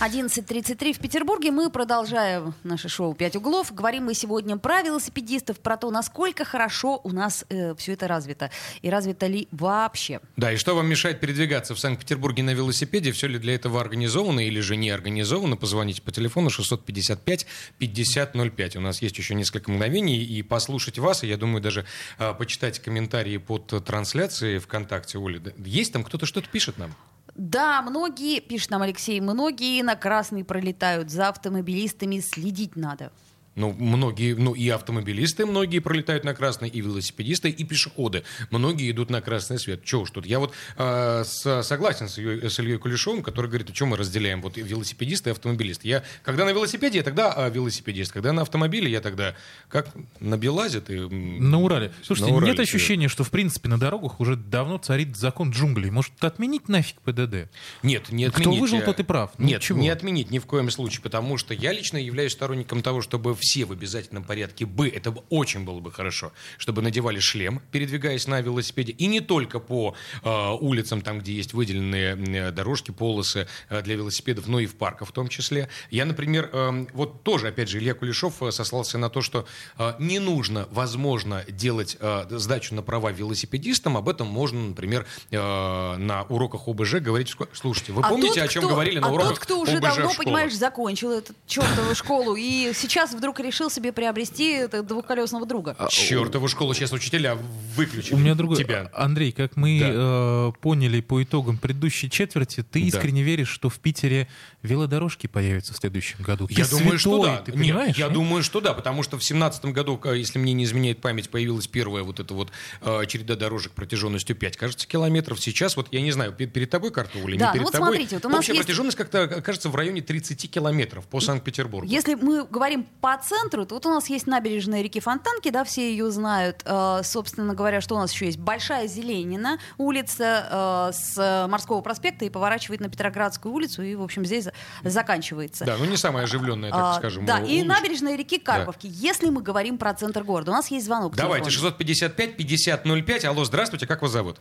11.33 0.00 0.92
в 0.92 1.00
Петербурге. 1.00 1.50
Мы 1.50 1.70
продолжаем 1.70 2.54
наше 2.62 2.88
шоу 2.88 3.14
«Пять 3.14 3.34
углов». 3.34 3.74
Говорим 3.74 4.04
мы 4.04 4.14
сегодня 4.14 4.56
про 4.56 4.82
велосипедистов, 4.82 5.58
про 5.58 5.76
то, 5.76 5.90
насколько 5.90 6.44
хорошо 6.44 7.00
у 7.02 7.10
нас 7.10 7.44
все 7.76 7.94
это 7.94 8.06
развито. 8.06 8.52
И 8.80 8.90
развито 8.90 9.26
ли 9.26 9.48
вообще. 9.50 10.20
Да, 10.36 10.52
и 10.52 10.56
что 10.56 10.76
вам 10.76 10.86
мешает 10.86 11.18
передвигаться 11.18 11.74
в 11.74 11.80
Санкт-Петербурге 11.80 12.44
на 12.44 12.54
велосипеде? 12.54 13.10
Все 13.10 13.26
ли 13.26 13.40
для 13.40 13.56
этого 13.56 13.80
организовано 13.80 14.46
или 14.46 14.60
же 14.60 14.76
не 14.76 14.90
организовано? 14.90 15.56
Позвоните 15.56 16.00
по 16.00 16.12
телефону 16.12 16.50
655-5005. 16.50 18.78
У 18.78 18.80
нас 18.80 19.02
есть 19.02 19.18
еще 19.18 19.34
несколько 19.34 19.72
мгновений 19.72 20.22
и 20.22 20.42
послушать 20.42 21.00
вас, 21.00 21.24
и 21.24 21.26
я 21.26 21.36
думаю, 21.36 21.60
даже 21.60 21.84
а, 22.18 22.34
почитать 22.34 22.78
комментарии 22.78 23.38
под 23.38 23.84
трансляцией 23.84 24.60
ВКонтакте. 24.60 25.18
Оля, 25.18 25.42
есть 25.56 25.92
там 25.92 26.04
кто-то 26.04 26.24
что-то 26.24 26.48
пишет 26.48 26.78
нам? 26.78 26.94
Да, 27.38 27.82
многие, 27.82 28.40
пишет 28.40 28.70
нам 28.70 28.82
Алексей, 28.82 29.20
многие 29.20 29.80
на 29.82 29.94
красный 29.94 30.42
пролетают. 30.42 31.08
За 31.08 31.28
автомобилистами 31.28 32.18
следить 32.18 32.74
надо. 32.74 33.12
Ну, 33.58 33.72
многие, 33.72 34.34
ну 34.34 34.54
и 34.54 34.68
автомобилисты 34.68 35.44
многие 35.44 35.80
пролетают 35.80 36.22
на 36.24 36.32
красный, 36.32 36.68
и 36.68 36.80
велосипедисты, 36.80 37.50
и 37.50 37.64
пешеходы. 37.64 38.22
Многие 38.50 38.90
идут 38.90 39.10
на 39.10 39.20
красный 39.20 39.58
свет. 39.58 39.84
Чего 39.84 40.02
уж 40.02 40.10
тут? 40.12 40.24
Я 40.26 40.38
вот 40.38 40.52
э, 40.76 41.24
с- 41.26 41.62
согласен 41.64 42.08
с, 42.08 42.18
Ильей- 42.18 42.48
с 42.48 42.58
Ильей 42.60 42.78
Кулешовым, 42.78 43.22
который 43.22 43.48
говорит, 43.48 43.68
а 43.70 43.74
что 43.74 43.86
мы 43.86 43.96
разделяем 43.96 44.42
вот 44.42 44.56
велосипедисты 44.56 45.30
и 45.30 45.32
автомобилисты. 45.32 45.88
Я, 45.88 46.04
когда 46.22 46.44
на 46.44 46.50
велосипеде, 46.50 46.98
я 46.98 47.02
тогда 47.02 47.32
а, 47.32 47.48
велосипедист. 47.50 48.12
Когда 48.12 48.32
на 48.32 48.42
автомобиле, 48.42 48.88
я 48.90 49.00
тогда 49.00 49.34
как 49.68 49.88
на 50.20 50.38
Белазе 50.38 50.80
ты... 50.80 51.08
На 51.08 51.58
Урале. 51.60 51.92
Слушайте, 52.04 52.30
на 52.30 52.36
Урале 52.36 52.52
нет 52.52 52.60
ощущения, 52.60 53.08
что 53.08 53.24
в 53.24 53.30
принципе 53.32 53.68
на 53.68 53.78
дорогах 53.80 54.20
уже 54.20 54.36
давно 54.36 54.78
царит 54.78 55.16
закон 55.16 55.50
джунглей. 55.50 55.90
Может, 55.90 56.12
отменить 56.22 56.68
нафиг 56.68 57.00
ПДД? 57.00 57.50
Нет, 57.82 58.12
не 58.12 58.28
Кто 58.28 58.42
отменить. 58.42 58.60
выжил, 58.60 58.78
Я- 58.78 58.84
тот 58.84 59.00
и 59.00 59.02
прав. 59.02 59.32
Нет, 59.38 59.62
чего? 59.62 59.80
не 59.80 59.88
отменить 59.88 60.30
ни 60.30 60.38
в 60.38 60.46
коем 60.46 60.70
случае, 60.70 61.02
потому 61.02 61.38
что 61.38 61.54
я 61.54 61.72
лично 61.72 61.96
являюсь 61.96 62.32
сторонником 62.32 62.82
того, 62.82 63.02
чтобы 63.02 63.34
все 63.34 63.47
все 63.48 63.64
в 63.64 63.72
обязательном 63.72 64.24
порядке 64.24 64.66
бы, 64.66 64.88
это 64.88 65.10
бы 65.10 65.22
очень 65.30 65.64
было 65.64 65.80
бы 65.80 65.90
хорошо, 65.90 66.32
чтобы 66.58 66.82
надевали 66.82 67.18
шлем, 67.18 67.62
передвигаясь 67.72 68.26
на 68.26 68.42
велосипеде, 68.42 68.92
и 68.92 69.06
не 69.06 69.20
только 69.20 69.58
по 69.58 69.94
э, 70.22 70.50
улицам, 70.60 71.00
там, 71.00 71.20
где 71.20 71.32
есть 71.32 71.54
выделенные 71.54 72.14
э, 72.14 72.50
дорожки, 72.52 72.90
полосы 72.90 73.48
э, 73.70 73.80
для 73.80 73.94
велосипедов, 73.96 74.48
но 74.48 74.60
и 74.60 74.66
в 74.66 74.74
парках 74.76 75.08
в 75.08 75.12
том 75.12 75.28
числе. 75.28 75.70
Я, 75.90 76.04
например, 76.04 76.50
э, 76.52 76.86
вот 76.92 77.22
тоже, 77.22 77.48
опять 77.48 77.70
же, 77.70 77.78
Илья 77.78 77.94
Кулешов 77.94 78.42
э, 78.42 78.50
сослался 78.50 78.98
на 78.98 79.08
то, 79.08 79.22
что 79.22 79.46
э, 79.78 79.94
не 79.98 80.18
нужно, 80.18 80.68
возможно, 80.70 81.42
делать 81.48 81.96
э, 82.00 82.26
сдачу 82.30 82.74
на 82.74 82.82
права 82.82 83.12
велосипедистам, 83.12 83.96
об 83.96 84.10
этом 84.10 84.26
можно, 84.26 84.60
например, 84.60 85.06
э, 85.30 85.96
на 85.96 86.24
уроках 86.24 86.68
ОБЖ 86.68 86.96
говорить. 86.96 87.34
Слушайте, 87.54 87.92
вы 87.92 88.02
А 88.04 88.10
помните, 88.10 88.40
тот, 88.40 88.44
о 88.44 88.48
чем 88.48 88.62
кто- 88.64 88.70
говорили 88.74 88.98
на 88.98 89.06
а 89.08 89.10
уроках 89.10 89.30
тот, 89.30 89.38
кто 89.38 89.60
уже 89.60 89.78
ОБЖ 89.78 89.80
давно, 89.96 90.12
понимаешь, 90.18 90.54
закончил 90.54 91.12
эту 91.12 91.32
чертову 91.46 91.94
школу 91.94 92.36
и 92.36 92.72
сейчас 92.74 93.12
вдруг 93.14 93.27
решил 93.38 93.70
себе 93.70 93.92
приобрести 93.92 94.66
двухколесного 94.82 95.46
друга. 95.46 95.76
Чертову 95.90 96.48
школу 96.48 96.74
сейчас 96.74 96.92
учителя 96.92 97.36
выключили. 97.76 98.14
У 98.14 98.18
меня 98.18 98.34
другой... 98.34 98.56
Тебя. 98.56 98.90
Андрей, 98.94 99.32
как 99.32 99.56
мы 99.56 99.80
э, 99.82 100.52
поняли 100.60 101.00
по 101.00 101.22
итогам 101.22 101.58
предыдущей 101.58 102.10
четверти, 102.10 102.62
ты 102.62 102.80
Да. 102.80 102.86
искренне 102.86 103.22
веришь, 103.22 103.48
что 103.48 103.68
в 103.68 103.78
Питере 103.78 104.28
велодорожки 104.62 105.26
появятся 105.26 105.72
в 105.74 105.76
следующем 105.76 106.22
году. 106.22 106.46
Я 106.50 106.64
Ты 106.64 106.70
думаю, 106.78 106.98
что 106.98 107.22
святой, 107.22 107.36
да. 107.36 107.42
Ты 107.42 107.52
Нет, 107.52 107.60
понимаешь? 107.60 107.96
я 107.96 108.04
нет? 108.06 108.14
думаю, 108.14 108.42
что 108.42 108.60
да, 108.60 108.74
потому 108.74 109.02
что 109.02 109.18
в 109.18 109.24
семнадцатом 109.24 109.72
году, 109.72 110.00
если 110.14 110.38
мне 110.38 110.52
не 110.52 110.64
изменяет 110.64 111.00
память, 111.00 111.30
появилась 111.30 111.66
первая 111.66 112.02
вот 112.02 112.20
эта 112.20 112.34
вот 112.34 112.50
э, 112.82 113.02
череда 113.06 113.36
дорожек 113.36 113.72
протяженностью 113.72 114.34
5, 114.36 114.56
кажется, 114.56 114.86
километров. 114.86 115.40
Сейчас 115.40 115.76
вот, 115.76 115.88
я 115.92 116.00
не 116.00 116.10
знаю, 116.12 116.32
пе- 116.32 116.46
перед 116.46 116.70
тобой 116.70 116.90
карта 116.90 117.18
или 117.18 117.36
Да, 117.36 117.46
не 117.46 117.46
ну 117.46 117.52
перед 117.52 117.64
вот 117.64 117.72
тобой. 117.72 117.88
смотрите, 117.88 118.16
вот 118.16 118.24
у 118.26 118.28
нас 118.28 118.38
Общая 118.40 118.52
есть- 118.54 118.64
протяженность 118.66 118.96
как-то, 118.96 119.18
э, 119.18 119.40
кажется, 119.40 119.68
в 119.68 119.76
районе 119.76 120.00
30 120.02 120.48
километров 120.48 121.06
по 121.06 121.20
Санкт-Петербургу. 121.20 121.88
Если 121.90 122.14
мы 122.14 122.44
говорим 122.44 122.86
по 123.00 123.17
центру, 123.18 123.66
вот 123.68 123.84
у 123.86 123.88
нас 123.90 124.08
есть 124.08 124.26
набережная 124.26 124.82
реки 124.82 125.00
Фонтанки, 125.00 125.50
да, 125.50 125.64
все 125.64 125.90
ее 125.90 126.10
знают. 126.10 126.62
Э, 126.64 127.00
собственно 127.04 127.54
говоря, 127.54 127.80
что 127.80 127.94
у 127.94 127.98
нас 127.98 128.12
еще 128.12 128.26
есть? 128.26 128.38
Большая 128.38 128.86
Зеленина, 128.86 129.58
улица 129.76 130.88
э, 130.90 130.92
с 130.94 131.46
морского 131.48 131.80
проспекта 131.80 132.24
и 132.24 132.30
поворачивает 132.30 132.80
на 132.80 132.88
Петроградскую 132.88 133.52
улицу, 133.52 133.82
и, 133.82 133.94
в 133.94 134.02
общем, 134.02 134.24
здесь 134.24 134.44
за- 134.44 134.52
заканчивается. 134.82 135.64
Да, 135.64 135.76
ну 135.78 135.84
не 135.84 135.96
самая 135.96 136.24
оживленная, 136.24 136.70
так 136.70 136.80
А, 136.82 136.94
скажем. 136.94 137.26
да, 137.26 137.38
и 137.38 137.62
улочка. 137.62 137.66
набережная 137.82 138.16
реки 138.16 138.38
Карповки. 138.38 138.88
Если 138.90 139.28
мы 139.30 139.42
говорим 139.42 139.78
про 139.78 139.92
центр 139.94 140.22
города, 140.24 140.50
у 140.50 140.54
нас 140.54 140.70
есть 140.70 140.86
звонок. 140.86 141.14
Давайте, 141.16 141.50
телефону. 141.50 141.74
655-5005. 141.78 143.24
Алло, 143.26 143.44
здравствуйте, 143.44 143.86
как 143.86 144.02
вас 144.02 144.12
зовут? 144.12 144.38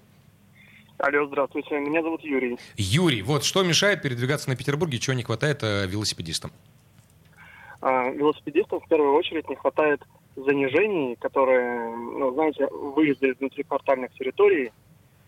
Алло, 0.99 1.27
здравствуйте. 1.27 1.75
Меня 1.79 2.01
зовут 2.01 2.21
Юрий. 2.23 2.57
Юрий, 2.75 3.21
вот 3.21 3.43
что 3.43 3.61
мешает 3.63 4.01
передвигаться 4.01 4.49
на 4.49 4.55
Петербурге, 4.55 4.97
чего 4.97 5.13
не 5.15 5.23
хватает 5.23 5.59
э, 5.61 5.85
велосипедистам? 5.87 6.51
А, 7.81 8.09
велосипедистам 8.09 8.79
в 8.79 8.87
первую 8.87 9.13
очередь 9.13 9.47
не 9.49 9.55
хватает 9.55 10.01
занижений, 10.35 11.15
которые, 11.15 11.95
ну, 11.95 12.31
знаете, 12.33 12.67
выезды 12.67 13.29
из 13.29 13.37
внутриквартальных 13.39 14.11
территорий, 14.13 14.71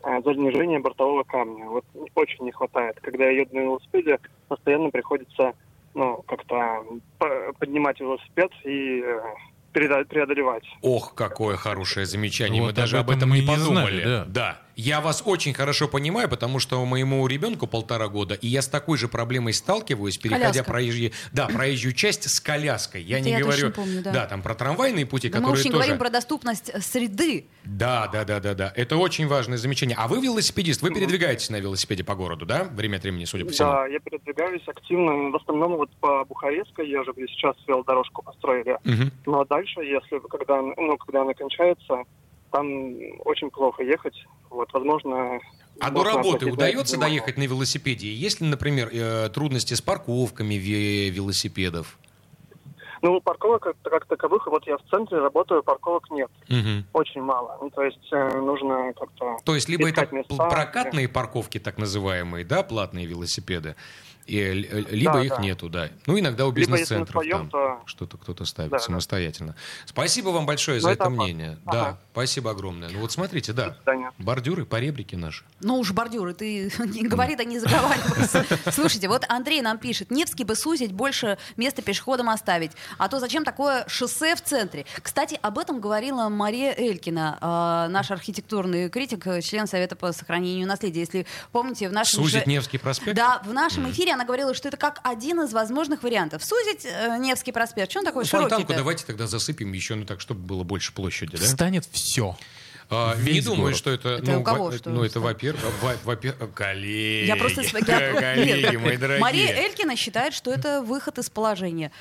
а, 0.04 0.22
занижение 0.22 0.80
бортового 0.80 1.24
камня. 1.24 1.66
Вот 1.68 1.86
очень 2.16 2.46
не 2.46 2.52
хватает. 2.52 3.00
Когда 3.02 3.26
я 3.26 3.42
еду 3.42 3.56
на 3.56 3.60
велосипеде, 3.62 4.20
постоянно 4.48 4.90
приходится, 4.92 5.54
ну, 5.94 6.24
как-то 6.28 6.84
по- 7.18 7.54
поднимать 7.60 8.00
велосипед 8.00 8.52
и 8.64 9.02
э, 9.04 9.20
переда- 9.74 10.06
преодолевать. 10.06 10.64
Ох, 10.82 11.14
какое 11.16 11.56
хорошее 11.58 12.06
замечание. 12.06 12.62
Вот 12.62 12.68
мы 12.70 12.74
даже 12.74 12.98
об 12.98 13.10
этом 13.10 13.34
этом 13.34 13.36
и 13.36 13.42
не 13.42 13.48
подумали. 13.48 14.02
знали, 14.04 14.26
да. 14.28 14.62
Я 14.82 15.02
вас 15.02 15.24
очень 15.26 15.54
хорошо 15.54 15.90
понимаю, 15.90 16.30
потому 16.30 16.60
что 16.60 16.86
моему 16.86 17.28
ребенку 17.28 17.68
полтора 17.68 18.08
года, 18.08 18.36
и 18.36 18.48
я 18.48 18.62
с 18.62 18.70
такой 18.70 18.98
же 18.98 19.10
проблемой 19.10 19.52
сталкиваюсь, 19.52 20.18
переходя 20.18 20.64
проезжие, 20.64 21.12
да, 21.34 21.48
проезжую 21.48 21.94
часть 21.94 22.30
с 22.30 22.40
коляской. 22.40 23.02
Я 23.04 23.18
Это 23.18 23.26
не 23.26 23.32
я 23.34 23.40
говорю, 23.40 23.68
точно 23.68 23.72
помню, 23.72 24.02
да. 24.02 24.26
там 24.26 24.42
про 24.42 24.56
трамвайные 24.56 25.06
пути, 25.06 25.28
Да 25.28 25.40
мы 25.40 25.48
которые 25.48 25.66
не 25.66 25.72
тоже. 25.72 25.82
говорим 25.84 26.00
про 26.00 26.10
доступность 26.10 26.70
э, 26.70 26.80
среды. 26.80 27.48
Да, 27.66 28.08
да, 28.08 28.24
да, 28.24 28.40
да, 28.40 28.54
да. 28.54 28.72
Это 28.74 28.96
очень 28.96 29.28
важное 29.28 29.58
замечание. 29.58 29.98
А 30.00 30.08
вы 30.08 30.22
велосипедист, 30.22 30.82
вы 30.82 30.94
передвигаетесь 30.94 31.50
на 31.50 31.58
велосипеде 31.60 32.06
по 32.06 32.16
городу, 32.16 32.46
да? 32.46 32.64
Время 32.64 32.96
от 32.98 33.04
времени, 33.04 33.26
судя 33.26 33.44
по 33.44 33.52
всему. 33.52 33.72
Да, 33.72 33.86
я 33.86 34.00
передвигаюсь 34.00 34.66
активно. 34.66 35.30
В 35.32 35.36
основном 35.36 35.76
вот 35.76 35.92
по 35.98 36.24
Бухарестской 36.24 36.90
езжу, 36.90 37.12
где 37.12 37.28
сейчас 37.28 37.58
велодорожку 37.68 38.22
построили. 38.22 38.78
Мгм. 38.86 39.12
Ну 39.26 39.42
а 39.42 39.46
дальше, 39.46 39.82
если 39.82 40.20
когда, 40.30 40.62
ну, 40.62 40.96
когда 40.98 41.24
она 41.24 41.34
кончается, 41.34 42.06
там 42.52 42.94
очень 43.26 43.50
плохо 43.50 43.84
ехать. 43.84 44.16
Вот, 44.50 44.72
возможно. 44.74 45.40
А 45.80 45.92
до 45.92 46.04
работы 46.04 46.52
удается 46.52 46.96
это 46.96 47.06
доехать 47.06 47.38
на 47.38 47.44
велосипеде? 47.44 48.12
Есть 48.14 48.42
ли, 48.42 48.48
например, 48.48 48.90
э, 48.92 49.30
трудности 49.30 49.74
с 49.74 49.82
парковками 49.82 50.56
ве- 50.56 51.10
велосипедов? 51.10 51.98
Ну, 53.02 53.22
парковок 53.22 53.64
как, 53.64 53.76
как 53.84 54.06
таковых, 54.08 54.46
вот 54.48 54.68
я 54.68 54.78
в 54.78 54.82
центре 54.90 55.20
работаю, 55.20 55.64
парковок 55.64 56.10
нет. 56.12 56.30
Мгм. 56.50 56.86
Очень 56.92 57.22
мало. 57.22 57.58
Ну, 57.62 57.70
то 57.70 57.84
есть 57.84 58.12
э, 58.12 58.38
нужно 58.40 58.92
как-то... 58.94 59.38
То 59.46 59.56
есть 59.56 59.70
либо 59.70 59.90
это 59.90 60.08
места, 60.14 60.36
прокатные 60.36 61.08
парковки, 61.08 61.60
так 61.60 61.78
называемые, 61.78 62.44
да, 62.44 62.62
платные 62.62 63.06
велосипеды, 63.06 63.76
и, 64.30 64.54
либо 64.54 65.14
Да, 65.14 65.24
их 65.24 65.30
да. 65.30 65.38
нету, 65.42 65.70
да. 65.70 65.90
Ну, 66.06 66.20
иногда 66.20 66.46
у 66.46 66.52
бизнес-центров 66.52 67.24
там 67.30 67.50
то- 67.50 67.82
что-то 67.86 68.18
кто-то 68.18 68.46
ставит 68.46 68.72
Да, 68.72 68.78
да. 68.78 68.84
самостоятельно. 68.84 69.56
Спасибо 69.86 70.30
вам 70.30 70.46
большое 70.46 70.78
Но 70.80 70.84
за 70.84 70.90
это 70.92 71.10
мнение. 71.10 71.58
Ага. 71.66 71.78
Да, 71.78 71.98
спасибо 72.12 72.52
огромное. 72.52 72.90
Ну 72.90 73.00
вот 73.00 73.12
смотрите, 73.12 73.54
да, 73.54 73.76
бордюры, 74.18 74.66
поребрики 74.66 75.16
наши. 75.16 75.44
Ну 75.62 75.80
уж 75.80 75.92
бордюры, 75.92 76.34
ты 76.34 76.72
не 76.80 77.08
говори, 77.08 77.36
да 77.36 77.44
не 77.44 77.60
заговаривайся. 77.60 78.46
Слушайте, 78.72 79.08
вот 79.08 79.26
Андрей 79.30 79.62
нам 79.62 79.78
пишет, 79.78 80.12
Невский 80.12 80.44
бы 80.44 80.56
сузить, 80.56 80.92
больше 80.92 81.38
места 81.58 81.82
пешеходам 81.82 82.30
оставить. 82.30 82.72
А 82.98 83.08
то 83.10 83.20
зачем 83.20 83.44
такое 83.44 83.86
шоссе 83.88 84.36
в 84.36 84.42
центре? 84.42 84.86
Кстати, 85.02 85.40
об 85.42 85.58
этом 85.58 85.80
говорила 85.80 86.30
Мария 86.30 86.74
Элькина, 86.78 87.38
э, 87.42 87.92
наш 87.92 88.12
архитектурный 88.12 88.90
критик, 88.90 89.26
член 89.44 89.68
Совета 89.68 89.96
по 89.96 90.12
сохранению 90.14 90.68
наследия. 90.68 91.00
Если 91.02 91.26
помните, 91.52 91.90
в 91.90 91.94
нашем... 91.94 92.24
Сузить 92.24 92.44
же- 92.46 92.50
Невский 92.50 92.78
проспект? 92.78 93.16
Да, 93.16 93.42
в 93.46 93.54
нашем 93.54 93.90
эфире 93.92 94.16
она 94.20 94.26
говорила, 94.26 94.54
что 94.54 94.68
это 94.68 94.76
как 94.78 95.00
один 95.04 95.42
из 95.42 95.54
возможных 95.54 96.04
вариантов. 96.04 96.44
Сузить 96.44 96.86
э, 96.86 97.18
Невский 97.20 97.52
проспект. 97.54 97.90
Что 97.90 98.00
он 98.00 98.06
такой 98.06 98.24
Ну, 98.24 98.30
Фонтанку 98.30 98.56
широкий 98.58 98.74
давайте 98.76 99.06
тогда 99.06 99.28
засыпем 99.28 99.72
еще, 99.72 99.96
ну 99.96 100.06
так, 100.06 100.20
чтобы 100.20 100.42
было 100.42 100.64
больше 100.64 100.92
площади, 100.94 101.38
да? 101.38 101.46
Станет 101.46 101.86
все. 101.92 102.38
А, 102.92 103.16
не 103.16 103.22
Весь 103.22 103.46
думаю, 103.46 103.62
город. 103.62 103.78
что 103.78 103.92
это... 103.92 104.10
Это 104.10 104.32
ну, 104.32 104.40
у 104.42 104.44
кого 104.44 104.66
во- 104.66 104.72
что 104.78 104.90
ну, 104.90 105.04
это, 105.04 105.12
станет? 105.12 105.26
во-первых, 105.28 105.64
во- 105.82 105.98
во-первых, 106.04 106.54
коллеги. 106.54 107.28
Я 107.28 107.36
просто... 107.38 107.62
я- 107.62 107.72
Коллеги, 108.20 108.76
мои 108.78 108.98
дорогие. 108.98 109.22
Мария 109.22 109.56
Элькина 109.56 109.96
считает, 109.96 110.34
что 110.34 110.52
это 110.52 110.82
выход 110.82 111.18
из 111.20 111.30
положения. 111.30 111.92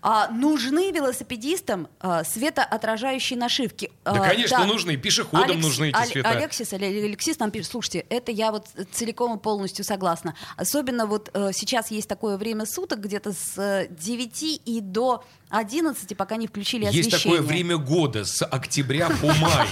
А, 0.00 0.28
нужны 0.28 0.92
велосипедистам 0.92 1.88
а, 2.00 2.22
светоотражающие 2.22 3.38
нашивки. 3.38 3.90
Да, 4.04 4.12
А, 4.12 4.28
конечно, 4.28 4.64
нужны. 4.64 4.92
И 4.92 4.96
пешеходам 4.96 5.50
Алекс- 5.56 5.62
нужны 5.62 5.88
эти 5.88 5.96
Аль- 5.96 6.06
света. 6.08 6.28
Алексис, 6.30 6.72
Але- 6.72 7.04
Алексис 7.04 7.38
нам 7.40 7.50
пишет, 7.50 7.72
слушайте, 7.72 8.06
это 8.08 8.30
я 8.30 8.52
вот 8.52 8.68
целиком 8.92 9.36
и 9.36 9.40
полностью 9.40 9.84
согласна. 9.84 10.34
Особенно 10.56 11.06
вот 11.06 11.30
э, 11.34 11.50
сейчас 11.52 11.90
есть 11.90 12.08
такое 12.08 12.36
время 12.36 12.64
суток, 12.66 13.00
где-то 13.00 13.32
с 13.32 13.58
э, 13.58 13.88
9 13.90 14.62
и 14.64 14.80
до 14.80 15.24
11, 15.50 16.16
пока 16.16 16.36
не 16.36 16.46
включили 16.46 16.84
Есть 16.84 17.08
освещение. 17.08 17.38
такое 17.38 17.42
время 17.42 17.76
года 17.78 18.24
с 18.24 18.44
октября 18.44 19.08
по 19.08 19.26
май, 19.34 19.68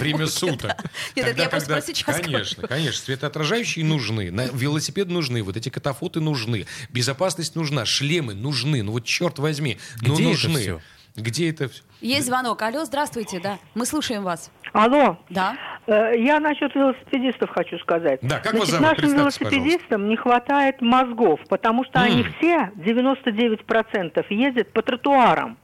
время 0.00 0.18
да. 0.18 0.26
суток. 0.26 0.76
Нет, 1.16 1.26
это 1.26 1.42
я 1.42 1.48
просто 1.48 1.72
про 1.72 1.82
сейчас 1.82 2.16
Конечно, 2.20 2.56
говорю. 2.62 2.68
конечно, 2.68 3.04
светоотражающие 3.04 3.84
нужны, 3.84 4.30
на 4.30 4.46
велосипед 4.46 5.08
нужны, 5.08 5.42
вот 5.42 5.56
эти 5.56 5.68
катафоты 5.68 6.20
нужны, 6.20 6.66
безопасность 6.90 7.54
нужна, 7.54 7.84
шлемы 7.84 8.34
нужны, 8.34 8.82
ну 8.82 8.92
вот 8.92 9.04
черт 9.04 9.38
возьми, 9.38 9.78
ну 10.00 10.14
Где 10.14 10.22
это 10.24 10.30
нужны. 10.30 10.80
Где 11.16 11.50
это 11.50 11.68
все? 11.68 11.82
Есть 12.00 12.26
звонок. 12.26 12.60
Алло, 12.62 12.84
здравствуйте, 12.84 13.38
да. 13.40 13.58
Мы 13.74 13.86
слушаем 13.86 14.24
вас. 14.24 14.50
Алло, 14.72 15.16
Да. 15.30 15.56
э, 15.86 16.18
я 16.20 16.40
насчет 16.40 16.74
велосипедистов 16.74 17.50
хочу 17.50 17.78
сказать. 17.78 18.18
Да, 18.22 18.40
как 18.40 18.54
вас 18.54 18.68
Значит, 18.68 18.80
зовут? 18.80 18.98
Нашим 18.98 19.16
велосипедистам 19.18 20.08
не 20.08 20.16
хватает 20.16 20.80
мозгов, 20.82 21.38
потому 21.48 21.84
что 21.84 22.00
они 22.00 22.22
М. 22.22 22.32
все, 22.38 22.72
99%, 22.76 24.26
ездят 24.30 24.72
по 24.72 24.82
тротуарам. 24.82 25.56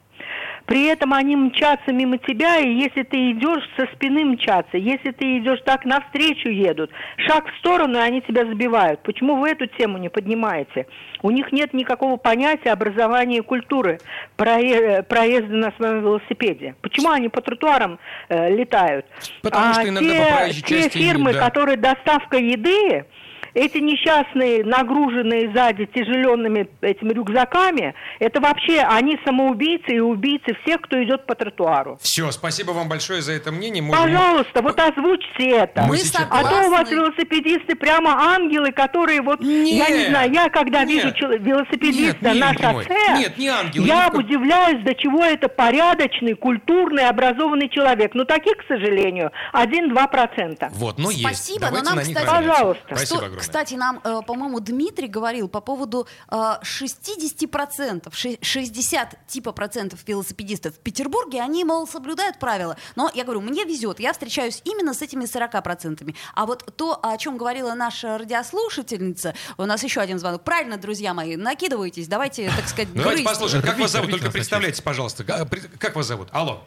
При 0.71 0.85
этом 0.85 1.13
они 1.15 1.35
мчатся 1.35 1.93
мимо 1.93 2.17
тебя, 2.19 2.59
и 2.59 2.73
если 2.73 3.03
ты 3.03 3.33
идешь, 3.33 3.69
со 3.77 3.87
спины 3.93 4.25
мчатся. 4.25 4.77
Если 4.77 5.11
ты 5.11 5.39
идешь 5.39 5.59
так, 5.65 5.85
навстречу 5.85 6.49
едут. 6.49 6.93
Шаг 7.27 7.51
в 7.53 7.59
сторону, 7.59 7.99
и 7.99 8.01
они 8.01 8.21
тебя 8.21 8.45
забивают. 8.45 9.03
Почему 9.03 9.35
вы 9.35 9.49
эту 9.49 9.67
тему 9.67 9.99
не 9.99 10.09
поднимаете? 10.09 10.87
У 11.23 11.33
них 11.33 11.51
нет 11.51 11.75
никакого 11.75 12.19
понятия 12.19 12.71
образования 12.71 13.39
и 13.39 13.41
культуры 13.41 13.99
прое- 14.37 15.03
проезда 15.03 15.57
на 15.57 15.73
своем 15.73 16.03
велосипеде. 16.03 16.77
Почему 16.83 17.11
они 17.11 17.29
по 17.29 17.41
тротуарам 17.41 17.99
э, 18.29 18.55
летают? 18.55 19.07
Потому 19.43 19.71
а 19.71 19.75
что 19.75 19.89
иногда 19.89 20.09
те, 20.09 20.61
по 20.61 20.69
те 20.69 20.83
части, 20.83 20.99
фирмы, 20.99 21.33
да. 21.33 21.47
которые 21.47 21.79
доставка 21.79 22.37
еды, 22.37 23.07
эти 23.55 23.79
несчастные, 23.79 24.65
нагруженные 24.65 25.53
сзади 25.53 25.87
тяжеленными 25.87 26.69
этими 26.81 27.13
рюкзаками, 27.13 27.95
это 28.19 28.41
вообще 28.41 28.81
они 28.81 29.19
самоубийцы 29.25 29.93
и 29.95 30.01
убийцы 30.01 30.55
всех, 30.65 30.81
кто 30.83 31.03
идет 31.03 31.27
по 31.27 31.35
тротуару. 31.35 31.99
Все, 32.03 32.31
спасибо 32.31 32.73
вам 32.73 32.89
большое 32.89 33.23
за 33.23 33.33
это 33.33 33.53
мнение. 33.53 33.83
Можем- 33.83 34.03
Пожалуйста, 34.05 34.63
вот 34.63 34.79
озвучьте 34.81 35.51
это. 35.51 35.83
Мы 35.83 35.97
сейчас- 35.99 36.27
А 36.31 36.43
то 36.45 36.67
у 36.67 36.71
вас 36.71 36.91
велосипедисты 36.91 37.75
прямо 37.77 38.11
ангелы, 38.35 38.73
которые 38.73 39.21
вот, 39.23 39.41
я 39.41 39.47
не 39.47 39.73
Нет, 39.73 40.09
знаю, 40.11 40.33
я 40.33 40.49
когда 40.49 40.85
нет. 40.85 41.05
вижу 41.05 41.15
чело- 41.15 41.37
велосипедиста 41.37 42.31
Нет, 42.33 42.41
на 42.41 42.53
шоссе, 42.55 43.19
нет, 43.19 43.39
не 43.39 43.49
ангелы, 43.49 43.87
я 43.87 44.09
коем- 44.11 44.25
удивляюсь, 44.25 44.83
до 44.85 44.95
чего 44.95 45.25
это 45.25 45.49
порядочный, 45.49 46.35
культурный, 46.35 47.09
образованный 47.09 47.69
человек. 47.69 48.15
Но 48.15 48.25
таких, 48.25 48.57
к 48.59 48.65
сожалению, 48.69 49.31
1-2 49.53 50.07
процента. 50.09 50.69
Вот, 50.73 50.99
но 50.99 51.11
есть. 51.11 51.23
Спасибо, 51.23 51.61
Давайте 51.67 51.85
но 51.85 51.91
нам, 51.91 51.97
на 51.97 52.03
кстати. 52.03 52.27
Пожалуйста. 52.27 52.83
Спасибо 52.95 53.19
огромное. 53.21 53.40
Кстати, 53.41 53.75
нам, 53.75 54.01
э, 54.05 54.21
по-моему, 54.27 54.61
Дмитрий 54.61 55.09
говорил 55.09 55.49
по 55.49 55.61
поводу 55.61 56.07
э, 56.31 56.35
60%, 56.63 58.13
ши- 58.15 58.39
60 58.41 59.27
типа 59.27 59.53
процентов 59.53 60.01
велосипедистов 60.07 60.75
в 60.77 60.79
Петербурге, 60.79 61.41
они, 61.43 61.65
мол, 61.65 61.87
соблюдают 61.87 62.39
правила. 62.39 62.77
Но 62.97 63.11
я 63.15 63.25
говорю, 63.25 63.41
мне 63.41 63.65
везет, 63.65 64.01
я 64.01 64.13
встречаюсь 64.13 64.61
именно 64.65 64.95
с 64.95 65.03
этими 65.03 65.25
40 65.27 65.63
процентами. 65.63 66.15
А 66.35 66.47
вот 66.47 66.65
то, 66.77 66.99
о 67.03 67.17
чем 67.19 67.37
говорила 67.37 67.75
наша 67.75 68.19
радиослушательница, 68.19 69.35
у 69.59 69.65
нас 69.65 69.83
еще 69.83 70.01
один 70.01 70.19
звонок. 70.19 70.43
Правильно, 70.45 70.77
друзья 70.77 71.15
мои, 71.15 71.37
накидывайтесь, 71.37 72.09
давайте, 72.09 72.51
так 72.55 72.69
сказать, 72.69 72.89
Ну, 72.95 73.03
Давайте 73.03 73.25
послушаем, 73.25 73.63
как 73.63 73.79
вас 73.79 73.91
зовут, 73.91 74.11
только 74.11 74.31
представляйтесь, 74.31 74.81
пожалуйста. 74.81 75.25
Как 75.25 75.97
вас 75.97 76.07
зовут? 76.07 76.29
Алло. 76.33 76.63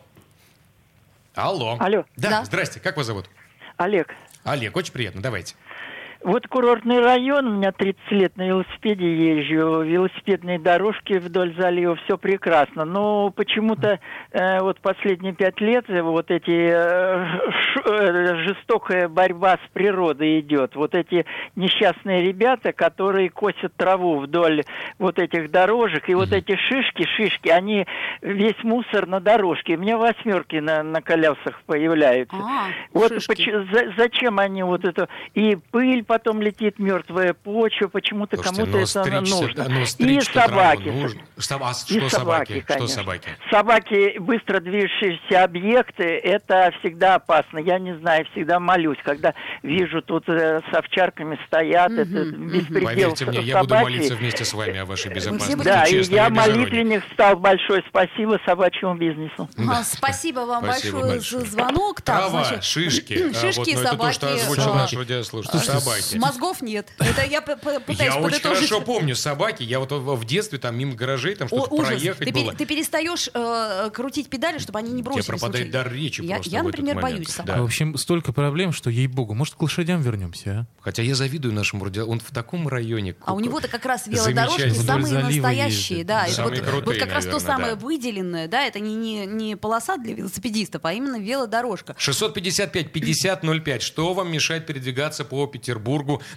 Алло. 1.36 1.78
Алло. 1.80 2.06
Да, 2.16 2.30
Да. 2.30 2.46
здрасте, 2.46 2.80
как 2.80 2.98
вас 2.98 3.08
зовут? 3.08 3.26
Олег, 3.78 4.14
Олег, 4.44 4.76
очень 4.76 4.94
приятно, 4.94 5.22
давайте. 5.22 5.56
Вот 6.24 6.48
курортный 6.48 7.00
район, 7.04 7.48
у 7.48 7.52
меня 7.58 7.72
30 7.72 8.12
лет 8.12 8.38
на 8.38 8.48
велосипеде 8.48 9.06
езжу, 9.42 9.82
велосипедные 9.82 10.58
дорожки 10.60 11.14
вдоль 11.14 11.54
залива, 11.58 11.96
все 12.06 12.18
прекрасно. 12.18 12.86
Но 12.86 13.30
почему-то 13.32 14.00
э, 14.32 14.60
вот 14.62 14.80
последние 14.80 15.34
пять 15.34 15.60
лет 15.60 15.86
вот 15.90 16.32
эти 16.32 16.70
э, 16.72 17.26
ш- 17.74 17.82
э, 17.86 18.36
жестокая 18.48 19.10
борьба 19.10 19.56
с 19.56 19.70
природой 19.74 20.40
идет. 20.40 20.76
Вот 20.76 20.96
эти 20.96 21.26
несчастные 21.56 22.24
ребята, 22.24 22.72
которые 22.72 23.30
косят 23.30 23.74
траву 23.76 24.20
вдоль 24.20 24.64
вот 25.00 25.20
этих 25.20 25.52
дорожек, 25.52 26.08
и 26.10 26.16
вот 26.16 26.32
эти 26.32 26.56
шишки, 26.56 27.06
шишки, 27.18 27.50
они 27.50 27.86
весь 28.22 28.64
мусор 28.64 29.08
на 29.08 29.20
дорожке. 29.20 29.76
У 29.76 29.80
меня 29.80 29.98
восьмерки 29.98 30.56
на, 30.58 30.84
на 30.84 31.02
колесах 31.02 31.62
появляются. 31.66 32.36
А, 32.38 32.68
Вот 32.94 33.12
шишки. 33.14 33.28
поч- 33.52 33.72
за- 33.74 33.94
зачем 33.98 34.40
они 34.40 34.64
вот 34.64 34.86
это... 34.86 35.10
И 35.34 35.58
пыль 35.72 36.04
потом 36.14 36.42
летит, 36.44 36.78
мертвая 36.78 37.34
почва, 37.34 37.88
почему-то 37.88 38.38
кому-то 38.38 38.66
но 38.68 38.78
это 38.78 38.86
стричь-то- 38.86 39.20
нужно. 39.22 39.66
ну, 39.68 39.82
и 39.82 40.20
траву 40.20 40.50
собаки. 40.50 40.90
нужно. 40.90 41.22
Соб- 41.38 41.64
а 41.64 41.72
И 41.72 42.00
что 42.00 42.10
собаки? 42.10 42.60
Что 42.60 42.68
конечно. 42.68 42.88
собаки? 42.88 43.30
Собаки, 43.50 44.18
быстро 44.20 44.60
движущиеся 44.60 45.44
объекты, 45.44 46.04
это 46.04 46.72
всегда 46.80 47.16
опасно. 47.16 47.58
Я 47.58 47.80
не 47.80 47.98
знаю, 47.98 48.26
всегда 48.32 48.60
молюсь, 48.60 49.00
когда 49.04 49.34
вижу 49.64 50.02
тут 50.04 50.30
э, 50.30 50.62
с 50.72 50.74
овчарками 50.76 51.40
стоят, 51.48 51.92
это 51.92 52.26
беспредел 52.26 52.86
Поверьте 52.86 53.26
мне, 53.26 53.40
я 53.42 53.60
буду 53.62 53.76
молиться 53.76 54.16
вместе 54.16 54.46
с 54.46 54.54
вами 54.54 54.78
о 54.78 54.86
вашей 54.86 55.12
безопасности. 55.12 55.56
будем- 55.56 55.64
Да, 55.64 55.86
и 55.86 56.02
я 56.04 56.30
молитвенник 56.30 57.04
стал 57.14 57.38
большой. 57.38 57.84
Спасибо 57.90 58.40
собачьему 58.46 58.96
бизнесу. 58.96 59.50
А, 59.68 59.84
Спасибо 59.84 60.42
вам 60.42 60.64
Спасибо 60.64 61.00
большое 61.00 61.16
большое. 61.18 61.42
за 61.46 61.52
звонок. 61.52 62.02
Так, 62.02 62.18
Трава, 62.18 62.44
значит, 62.44 62.64
шишки. 62.64 63.14
А, 63.34 63.34
Шишки, 63.34 63.58
вот, 63.60 63.68
ну, 63.68 63.80
это 63.82 63.98
то, 63.98 64.12
что 64.12 64.28
собаки. 64.28 64.42
озвучил 64.44 64.72
а, 64.74 64.76
наш 64.76 64.94
радиослушатель. 64.94 65.60
Собаки. 65.60 66.03
Мозгов 66.16 66.62
нет. 66.62 66.88
Это 67.00 67.24
я 67.24 67.42
пытаюсь 67.42 68.00
Я 68.00 68.18
очень 68.18 68.42
хорошо 68.42 68.82
помню 68.82 69.16
собаки. 69.16 69.64
Я 69.64 69.80
вот 69.80 69.92
в 69.92 70.26
детстве 70.26 70.60
там 70.60 70.78
мимо 70.78 70.96
гаражей 70.96 71.36
там 71.36 71.48
что-то 71.48 71.76
проехать 71.76 72.32
было. 72.34 72.54
ты 72.54 72.66
перестаешь 72.66 73.30
э, 73.34 73.90
крутить 73.94 74.30
педали, 74.30 74.58
чтобы 74.58 74.80
они 74.80 74.90
не 74.90 75.02
Тебе 75.02 75.04
бросились. 75.06 75.26
пропадает 75.26 75.66
Слушай, 75.66 75.72
дар 75.72 75.92
речи 75.92 76.22
я, 76.22 76.36
просто 76.36 76.52
я, 76.52 76.64
например, 76.64 77.00
боюсь 77.00 77.28
Да. 77.28 77.34
собак. 77.34 77.58
А, 77.58 77.62
в 77.62 77.66
общем, 77.66 77.98
столько 77.98 78.34
проблем, 78.34 78.72
что, 78.74 78.90
ей-богу, 78.90 79.34
может, 79.34 79.56
к 79.56 79.62
лошадям 79.62 80.02
вернемся, 80.02 80.52
а? 80.52 80.66
Хотя 80.82 81.04
я 81.04 81.16
завидую 81.16 81.54
нашему 81.54 81.86
радио. 81.86 82.06
Он 82.06 82.20
в 82.20 82.32
таком 82.32 82.68
районе. 82.68 83.16
А 83.26 83.34
у 83.34 83.40
него-то 83.40 83.68
как 83.68 83.86
раз 83.86 84.08
велодорожки 84.08 84.70
самые 84.70 85.20
настоящие, 85.20 86.04
да. 86.04 86.28
Самые 86.28 86.62
вот, 86.62 86.70
крутые, 86.70 87.00
вот 87.00 87.06
как 87.08 87.14
раз 87.14 87.26
то 87.26 87.40
самое 87.40 87.76
выделенное, 87.76 88.48
да, 88.48 88.64
это 88.66 88.80
не, 88.80 88.96
не, 88.96 89.26
не 89.26 89.56
полоса 89.56 89.98
для 89.98 90.14
велосипедистов, 90.14 90.82
а 90.86 90.94
именно 90.94 91.20
велодорожка. 91.20 91.96
655-50-05. 92.00 93.80
Что 93.80 94.14
вам 94.14 94.32
мешает 94.32 94.66
передвигаться 94.66 95.26
по 95.26 95.46
Петербургу 95.48 95.93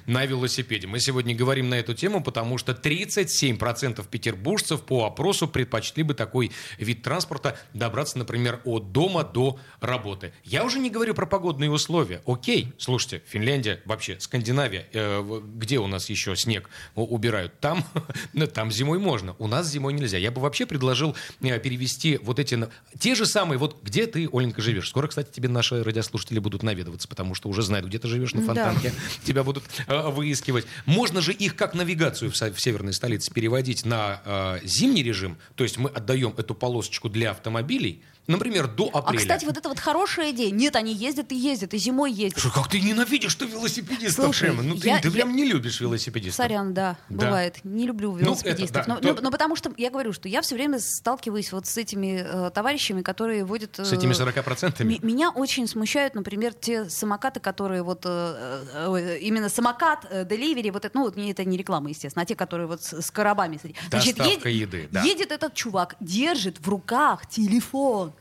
на 0.07 0.25
велосипеде? 0.27 0.87
Мы 0.87 1.01
сегодня 1.01 1.35
говорим 1.35 1.69
на 1.69 1.75
эту 1.75 1.95
тему, 1.95 2.23
потому 2.23 2.59
что 2.59 2.73
37% 2.73 4.07
петербуржцев 4.09 4.83
по 4.83 5.05
опросу 5.07 5.49
предпочли 5.49 6.03
бы 6.03 6.14
такой 6.14 6.51
вид 6.79 7.03
транспорта 7.03 7.59
добраться, 7.75 8.19
например, 8.19 8.61
от 8.64 8.92
дома 8.92 9.25
до 9.25 9.59
работы. 9.81 10.33
Я 10.45 10.64
уже 10.64 10.79
не 10.79 10.90
говорю 10.90 11.14
про 11.14 11.27
погодные 11.27 11.71
условия. 11.71 12.23
Окей, 12.27 12.73
слушайте, 12.79 13.23
Финляндия, 13.27 13.81
вообще 13.85 14.19
Скандинавия, 14.21 14.87
э, 14.92 15.40
где 15.55 15.79
у 15.79 15.87
нас 15.87 16.11
еще 16.11 16.37
снег 16.37 16.69
убирают? 16.95 17.59
Там, 17.61 17.85
ну, 18.33 18.47
там 18.47 18.71
зимой 18.71 18.99
можно, 18.99 19.35
у 19.38 19.47
нас 19.47 19.69
зимой 19.71 19.92
нельзя. 19.92 20.19
Я 20.19 20.31
бы 20.31 20.40
вообще 20.40 20.66
предложил 20.66 21.16
э, 21.40 21.59
перевести 21.59 22.19
вот 22.23 22.38
эти... 22.38 22.59
Те 22.99 23.14
же 23.14 23.27
самые, 23.27 23.59
вот 23.59 23.83
где 23.83 24.07
ты, 24.07 24.29
Оленька, 24.33 24.62
живешь? 24.62 24.88
Скоро, 24.88 25.09
кстати, 25.09 25.31
тебе 25.33 25.49
наши 25.49 25.83
радиослушатели 25.83 26.38
будут 26.38 26.62
наведываться, 26.62 27.09
потому 27.09 27.35
что 27.35 27.49
уже 27.49 27.62
знают, 27.62 27.87
где 27.87 27.99
ты 27.99 28.09
живешь 28.09 28.35
на 28.35 28.40
Да. 28.40 28.47
Фонтанке. 28.47 28.92
Тебя 29.25 29.42
будут 29.47 29.65
э, 29.87 30.11
выискивать. 30.11 30.67
Можно 30.85 31.21
же 31.21 31.33
их 31.33 31.57
как 31.57 31.73
навигацию 31.75 32.31
в, 32.31 32.37
северной 32.37 32.93
столице 32.93 33.33
переводить 33.33 33.87
на 33.87 34.21
э, 34.25 34.59
зимний 34.65 35.03
режим, 35.03 35.39
то 35.55 35.65
есть 35.65 35.79
мы 35.79 35.89
отдаем 35.89 36.35
эту 36.37 36.55
полосочку 36.55 37.09
для 37.09 37.31
автомобилей, 37.31 38.03
например, 38.27 38.67
до 38.69 38.91
А, 38.93 38.99
апреля. 38.99 39.19
кстати, 39.21 39.45
вот 39.45 39.57
это 39.57 39.69
вот 39.69 39.79
хорошая 39.79 40.31
идея. 40.33 40.51
Нет, 40.51 40.77
они 40.77 40.93
ездят 40.95 41.33
и 41.33 41.37
ездят, 41.37 41.75
и 41.75 41.79
зимой 41.79 42.12
ездят. 42.12 42.41
Слушай, 42.41 42.55
как 42.55 42.69
ты 42.69 42.81
ненавидишь 42.81 43.33
что 43.33 43.45
велосипедистов, 43.45 44.25
Слушай, 44.27 44.51
прямо? 44.51 44.62
Ну 44.62 44.77
ты, 44.77 44.89
я- 44.89 45.01
ты 45.01 45.09
я- 45.09 45.15
прям 45.15 45.35
не 45.37 45.45
любишь 45.45 45.81
велосипедистов. 45.81 46.37
Сорян, 46.45 46.75
да, 46.75 46.97
Да. 47.09 47.27
бывает. 47.27 47.59
Не 47.65 47.87
люблю 47.87 48.12
Ну, 48.12 48.19
велосипедистов. 48.19 48.77
это 48.83 48.87
да. 48.89 48.95
но, 48.95 49.01
То- 49.01 49.15
но- 49.15 49.21
но 49.23 49.31
потому 49.31 49.57
что 49.57 49.73
я 49.77 49.91
говорю, 49.91 50.12
что 50.12 50.29
я 50.29 50.41
все 50.43 50.55
время 50.55 50.79
сталкиваюсь 50.81 51.53
вот 51.53 51.67
с 51.67 51.77
этими 51.77 52.25
э, 52.27 52.51
товарищами, 52.51 53.03
которые 53.03 53.45
водят... 53.45 53.79
С 53.79 53.93
этими 53.93 54.12
э, 54.12 54.15
40%? 54.15 54.81
М- 54.81 54.99
Меня 55.07 55.31
очень 55.31 55.67
смущают, 55.69 56.15
например, 56.15 56.55
те 56.55 56.89
самокаты, 56.91 57.41
которые 57.41 57.83
вот 57.83 58.03
э, 58.05 58.65
э, 58.75 59.19
именно 59.21 59.49
самокат, 59.49 60.07
э, 60.11 60.25
деливери, 60.25 60.71
вот 60.71 60.85
это, 60.85 60.97
ну 60.97 61.05
вот 61.05 61.17
это 61.17 61.45
не 61.45 61.57
реклама, 61.57 61.91
естественно, 61.91 62.23
а 62.23 62.27
те, 62.27 62.35
которые 62.35 62.67
вот 62.67 62.83
с, 62.83 63.01
с 63.03 63.11
коробами. 63.11 63.59
Значит, 63.91 64.17
Доставка 64.17 64.49
едет- 64.49 64.75
еды, 64.75 64.89
да. 64.91 65.03
едет 65.03 65.33
этот 65.33 65.55
чувак, 65.55 65.97
держит 66.01 66.59
в 66.61 66.69
руках 66.69 67.27
телефон. 67.29 68.12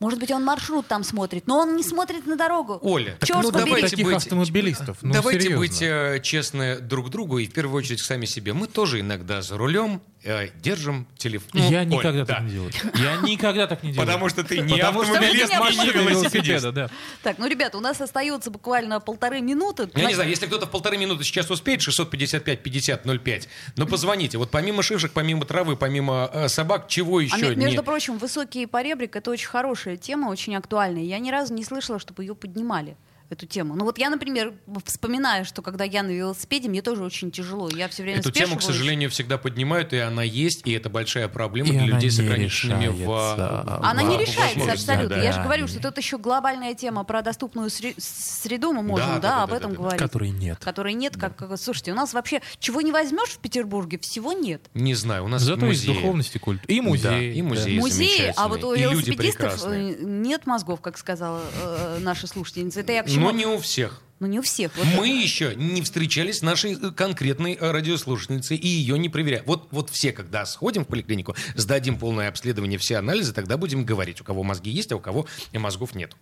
Может 0.00 0.18
быть, 0.18 0.30
он 0.32 0.44
маршрут 0.44 0.86
там 0.86 1.04
смотрит, 1.04 1.46
но 1.46 1.58
он 1.58 1.76
не 1.76 1.82
смотрит 1.82 2.26
на 2.26 2.36
дорогу. 2.36 2.78
Оля, 2.82 3.16
так 3.20 3.28
Чёрт 3.28 3.44
ну 3.44 3.52
побери. 3.52 3.66
давайте 3.66 3.88
Таких 3.90 4.06
быть... 4.06 4.16
автомобилистов, 4.16 4.98
ну, 5.02 5.12
давайте 5.12 5.40
серьезно. 5.42 5.58
быть 5.58 5.82
э, 5.82 6.20
честны 6.22 6.80
друг 6.80 7.10
другу 7.10 7.38
и 7.38 7.46
в 7.46 7.52
первую 7.52 7.78
очередь 7.78 8.00
сами 8.00 8.26
себе. 8.26 8.52
Мы 8.52 8.66
тоже 8.66 9.00
иногда 9.00 9.40
за 9.40 9.56
рулем 9.56 10.02
э, 10.24 10.48
держим 10.56 11.06
телефон. 11.16 11.48
Я 11.60 11.80
Оль, 11.80 11.88
никогда 11.88 12.24
да. 12.24 12.34
так 12.34 12.42
не 12.44 12.50
делаю. 12.50 12.72
Я 12.94 13.16
никогда 13.18 13.66
так 13.66 13.82
не 13.82 13.92
делаю. 13.92 14.06
Потому 14.06 14.28
что 14.28 14.42
ты 14.42 14.58
не 14.60 14.74
Потому 14.74 15.04
что 15.04 15.12
автомобилист, 15.14 15.52
не 15.52 15.58
велосипедист. 15.58 16.34
велосипеда, 16.34 16.72
да. 16.72 16.90
Так, 17.22 17.38
ну, 17.38 17.46
ребята, 17.46 17.78
у 17.78 17.80
нас 17.80 18.00
остается 18.00 18.50
буквально 18.50 19.00
полторы 19.00 19.40
минуты. 19.40 19.88
Я 19.94 20.06
не 20.06 20.14
знаю, 20.14 20.30
если 20.30 20.46
кто-то 20.46 20.66
в 20.66 20.70
полторы 20.70 20.96
минуты 20.96 21.24
сейчас 21.24 21.50
успеет, 21.50 21.80
655-50-05, 21.80 23.48
но 23.76 23.86
позвоните. 23.86 24.38
Вот 24.38 24.50
помимо 24.50 24.82
шишек, 24.82 25.12
помимо 25.12 25.44
травы, 25.44 25.76
помимо 25.76 26.30
э, 26.32 26.48
собак, 26.48 26.88
чего 26.88 27.18
А 27.18 27.22
еще 27.22 27.50
ме- 27.50 27.56
между 27.56 27.80
не... 27.80 27.84
прочим, 27.84 28.18
высокий 28.18 28.66
поребрик 28.66 29.16
это 29.16 29.30
очень 29.30 29.48
хорошая 29.48 29.96
тема, 29.96 30.28
очень 30.28 30.56
актуальная. 30.56 31.02
Я 31.02 31.18
ни 31.18 31.30
разу 31.30 31.54
не 31.54 31.64
слышала, 31.64 31.98
чтобы 31.98 32.22
ее 32.22 32.34
поднимали 32.34 32.96
эту 33.30 33.46
тему. 33.46 33.74
Ну 33.74 33.84
вот 33.84 33.98
я, 33.98 34.10
например, 34.10 34.52
вспоминаю, 34.84 35.44
что 35.44 35.62
когда 35.62 35.84
я 35.84 36.02
на 36.02 36.10
велосипеде, 36.10 36.68
мне 36.68 36.82
тоже 36.82 37.02
очень 37.02 37.30
тяжело. 37.30 37.68
Я 37.70 37.88
все 37.88 38.02
время 38.02 38.20
Эту 38.20 38.30
тему, 38.30 38.56
к 38.56 38.62
сожалению, 38.62 39.10
всегда 39.10 39.38
поднимают, 39.38 39.92
и 39.92 39.98
она 39.98 40.22
есть, 40.22 40.62
и 40.66 40.72
это 40.72 40.90
большая 40.90 41.28
проблема 41.28 41.68
И 41.70 41.72
для 41.72 41.86
людей 41.86 42.10
с 42.10 42.18
ограниченными 42.20 42.88
в... 42.88 43.80
Она 43.82 44.02
в- 44.04 44.08
не 44.08 44.18
решается 44.18 44.72
абсолютно. 44.72 45.16
да. 45.16 45.22
Я 45.22 45.32
же 45.32 45.42
говорю, 45.42 45.66
что 45.68 45.80
тут 45.80 45.96
еще 45.98 46.18
глобальная 46.18 46.74
тема 46.74 47.04
про 47.04 47.22
доступную 47.22 47.68
сре- 47.68 47.94
среду, 47.98 48.72
мы 48.72 48.82
можем, 48.82 49.06
Да, 49.06 49.14
да, 49.14 49.20
да, 49.20 49.36
да, 49.36 49.42
об 49.44 49.52
этом 49.52 49.70
да, 49.70 49.76
да. 49.76 49.80
говорить. 49.82 49.98
Которой 50.00 50.30
нет. 50.30 50.58
Которой 50.62 50.94
нет, 50.94 51.16
как, 51.16 51.36
как- 51.36 51.58
слушайте, 51.58 51.92
у 51.92 51.94
нас 51.94 52.12
вообще 52.14 52.40
чего 52.58 52.80
не 52.82 52.92
возьмешь 52.92 53.30
в 53.30 53.38
Петербурге, 53.38 53.98
всего 53.98 54.32
нет. 54.32 54.62
Не 54.74 54.94
знаю, 54.94 55.24
у 55.24 55.28
нас 55.28 55.42
Зато 55.42 55.66
есть 55.66 55.86
музеи. 55.86 56.00
духовность 56.02 56.36
и 56.36 56.38
культура. 56.38 56.66
И 56.72 56.80
музей. 56.80 57.02
Да, 57.10 57.18
и 57.20 57.42
музей. 57.42 57.78
Музеи, 57.78 58.32
а 58.36 58.48
вот 58.48 58.62
у 58.64 58.74
велосипедистов 58.74 59.64
э, 59.66 59.94
нет 60.00 60.46
мозгов, 60.46 60.80
как 60.80 60.98
сказала 60.98 61.40
э, 61.62 61.98
наша 62.00 62.26
слушательница. 62.26 62.80
Это 62.80 62.92
я 62.92 63.02
к 63.18 63.20
Но 63.20 63.30
не 63.30 63.46
у 63.46 63.58
всех. 63.58 64.00
Ну 64.20 64.26
не 64.28 64.38
у 64.38 64.42
всех. 64.42 64.76
Вот 64.76 64.86
Мы 64.96 65.08
еще 65.08 65.54
не 65.54 65.82
встречались 65.82 66.38
с 66.38 66.42
нашей 66.42 66.74
э, 66.74 66.90
конкретной 66.92 67.54
э, 67.54 67.70
радиослушательницей 67.70 68.56
и 68.56 68.66
ее 68.66 68.98
не 68.98 69.08
проверяем. 69.08 69.44
Вот, 69.46 69.68
вот 69.70 69.90
все, 69.90 70.12
когда 70.12 70.46
сходим 70.46 70.84
в 70.84 70.88
поликлинику, 70.88 71.34
сдадим 71.56 71.98
полное 71.98 72.28
обследование, 72.28 72.78
все 72.78 72.96
анализы, 72.96 73.32
тогда 73.32 73.56
будем 73.56 73.84
говорить, 73.84 74.20
у 74.20 74.24
кого 74.24 74.42
мозги 74.42 74.70
есть, 74.70 74.92
а 74.92 74.96
у 74.96 75.00
кого 75.00 75.26
мозгов 75.52 75.94
нет. 75.94 76.16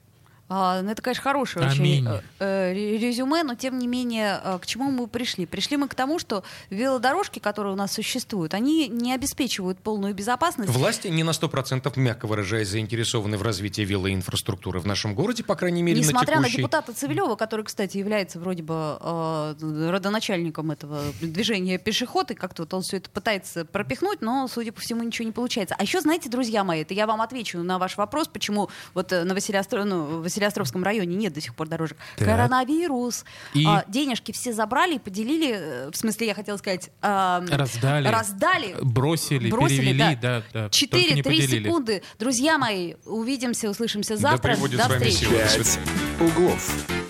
А, 0.54 0.82
ну, 0.82 0.90
это, 0.90 1.00
конечно, 1.00 1.22
хорошее 1.22 1.66
Аминь. 1.66 2.06
очень 2.06 2.20
э, 2.38 2.72
э, 2.72 2.98
резюме, 2.98 3.42
но 3.42 3.54
тем 3.54 3.78
не 3.78 3.86
менее, 3.86 4.38
э, 4.44 4.58
к 4.60 4.66
чему 4.66 4.90
мы 4.90 5.07
пришли? 5.07 5.46
Пришли 5.46 5.78
мы 5.78 5.88
к 5.88 5.94
тому, 5.94 6.18
что 6.18 6.44
велодорожки, 6.68 7.38
которые 7.38 7.72
у 7.72 7.76
нас 7.76 7.92
существуют, 7.92 8.53
они 8.53 8.88
не 8.88 9.14
обеспечивают 9.14 9.78
полную 9.78 10.14
безопасность. 10.14 10.70
Власти 10.70 11.09
не 11.09 11.22
на 11.22 11.30
100%, 11.30 11.90
мягко 11.96 12.26
выражаясь, 12.26 12.68
заинтересованы 12.68 13.38
в 13.38 13.42
развитии 13.42 13.80
велоинфраструктуры 13.80 14.80
в 14.80 14.86
нашем 14.86 15.14
городе, 15.14 15.42
по 15.42 15.55
крайней 15.55 15.82
мере, 15.82 16.00
Несмотря 16.00 16.34
на 16.34 16.42
на 16.42 16.48
текущий... 16.48 16.59
депутата 16.59 16.92
Цивилева, 16.92 17.36
который, 17.36 17.64
кстати, 17.64 17.96
является 17.96 18.38
вроде 18.38 18.62
бы 18.62 18.98
э, 19.00 19.88
родоначальником 19.90 20.70
этого 20.70 21.00
движения 21.22 21.78
пешеход, 21.78 22.30
и 22.30 22.34
как-то 22.34 22.64
вот 22.64 22.74
он 22.74 22.82
все 22.82 22.98
это 22.98 23.09
пытается 23.09 23.64
пропихнуть, 23.64 24.20
но, 24.20 24.46
судя 24.48 24.72
по 24.72 24.82
всему, 24.82 25.03
ничего 25.03 25.24
не 25.24 25.32
получается. 25.32 25.76
А 25.78 25.82
еще, 25.82 26.03
знаете, 26.03 26.28
друзья 26.28 26.62
мои, 26.62 26.82
это 26.82 26.92
я 26.92 27.07
вам 27.07 27.22
отвечу 27.22 27.61
на 27.61 27.78
ваш 27.78 27.96
вопрос, 27.96 28.28
почему 28.28 28.68
вот 28.92 29.14
э, 29.14 29.24
на 29.24 29.32
Василиостро... 29.32 29.84
ну, 29.84 30.20
в 30.20 30.26
Василиостровском 30.43 30.82
районе 30.82 31.14
нет 31.16 31.32
до 31.32 31.40
сих 31.40 31.55
пор 31.55 31.68
дорожек. 31.68 31.97
Так. 32.16 32.26
Коронавирус. 32.28 33.24
И? 33.55 33.64
А, 33.66 33.84
денежки 33.88 34.32
все 34.32 34.53
забрали 34.53 34.97
и 34.97 34.99
поделили, 34.99 35.53
э, 35.55 35.90
в 35.90 35.97
смысле, 35.97 36.26
я 36.26 36.34
хотела 36.34 36.57
сказать... 36.57 36.90
э, 37.01 37.40
Раздали. 37.51 38.09
Раздали. 38.09 38.74
Бросили, 38.82 39.51
Бросили, 39.51 39.78
перевели, 39.93 40.16
да, 40.20 40.43
да. 40.53 40.62
не 40.64 40.68
4-3 40.68 41.22
поделили. 41.22 41.64
секунды. 41.64 42.03
Друзья 42.18 42.59
мои, 42.59 42.95
увидимся, 43.05 43.70
услышимся 43.70 44.14
Да 44.14 44.30
завтра. 44.30 44.55
пребудет 44.55 44.78
До 44.78 44.88
встречи. 44.88 45.14
сила. 45.14 45.32
До 45.32 45.38
«Пять 45.38 45.66
свидания. 45.66 46.20
углов». 46.20 47.01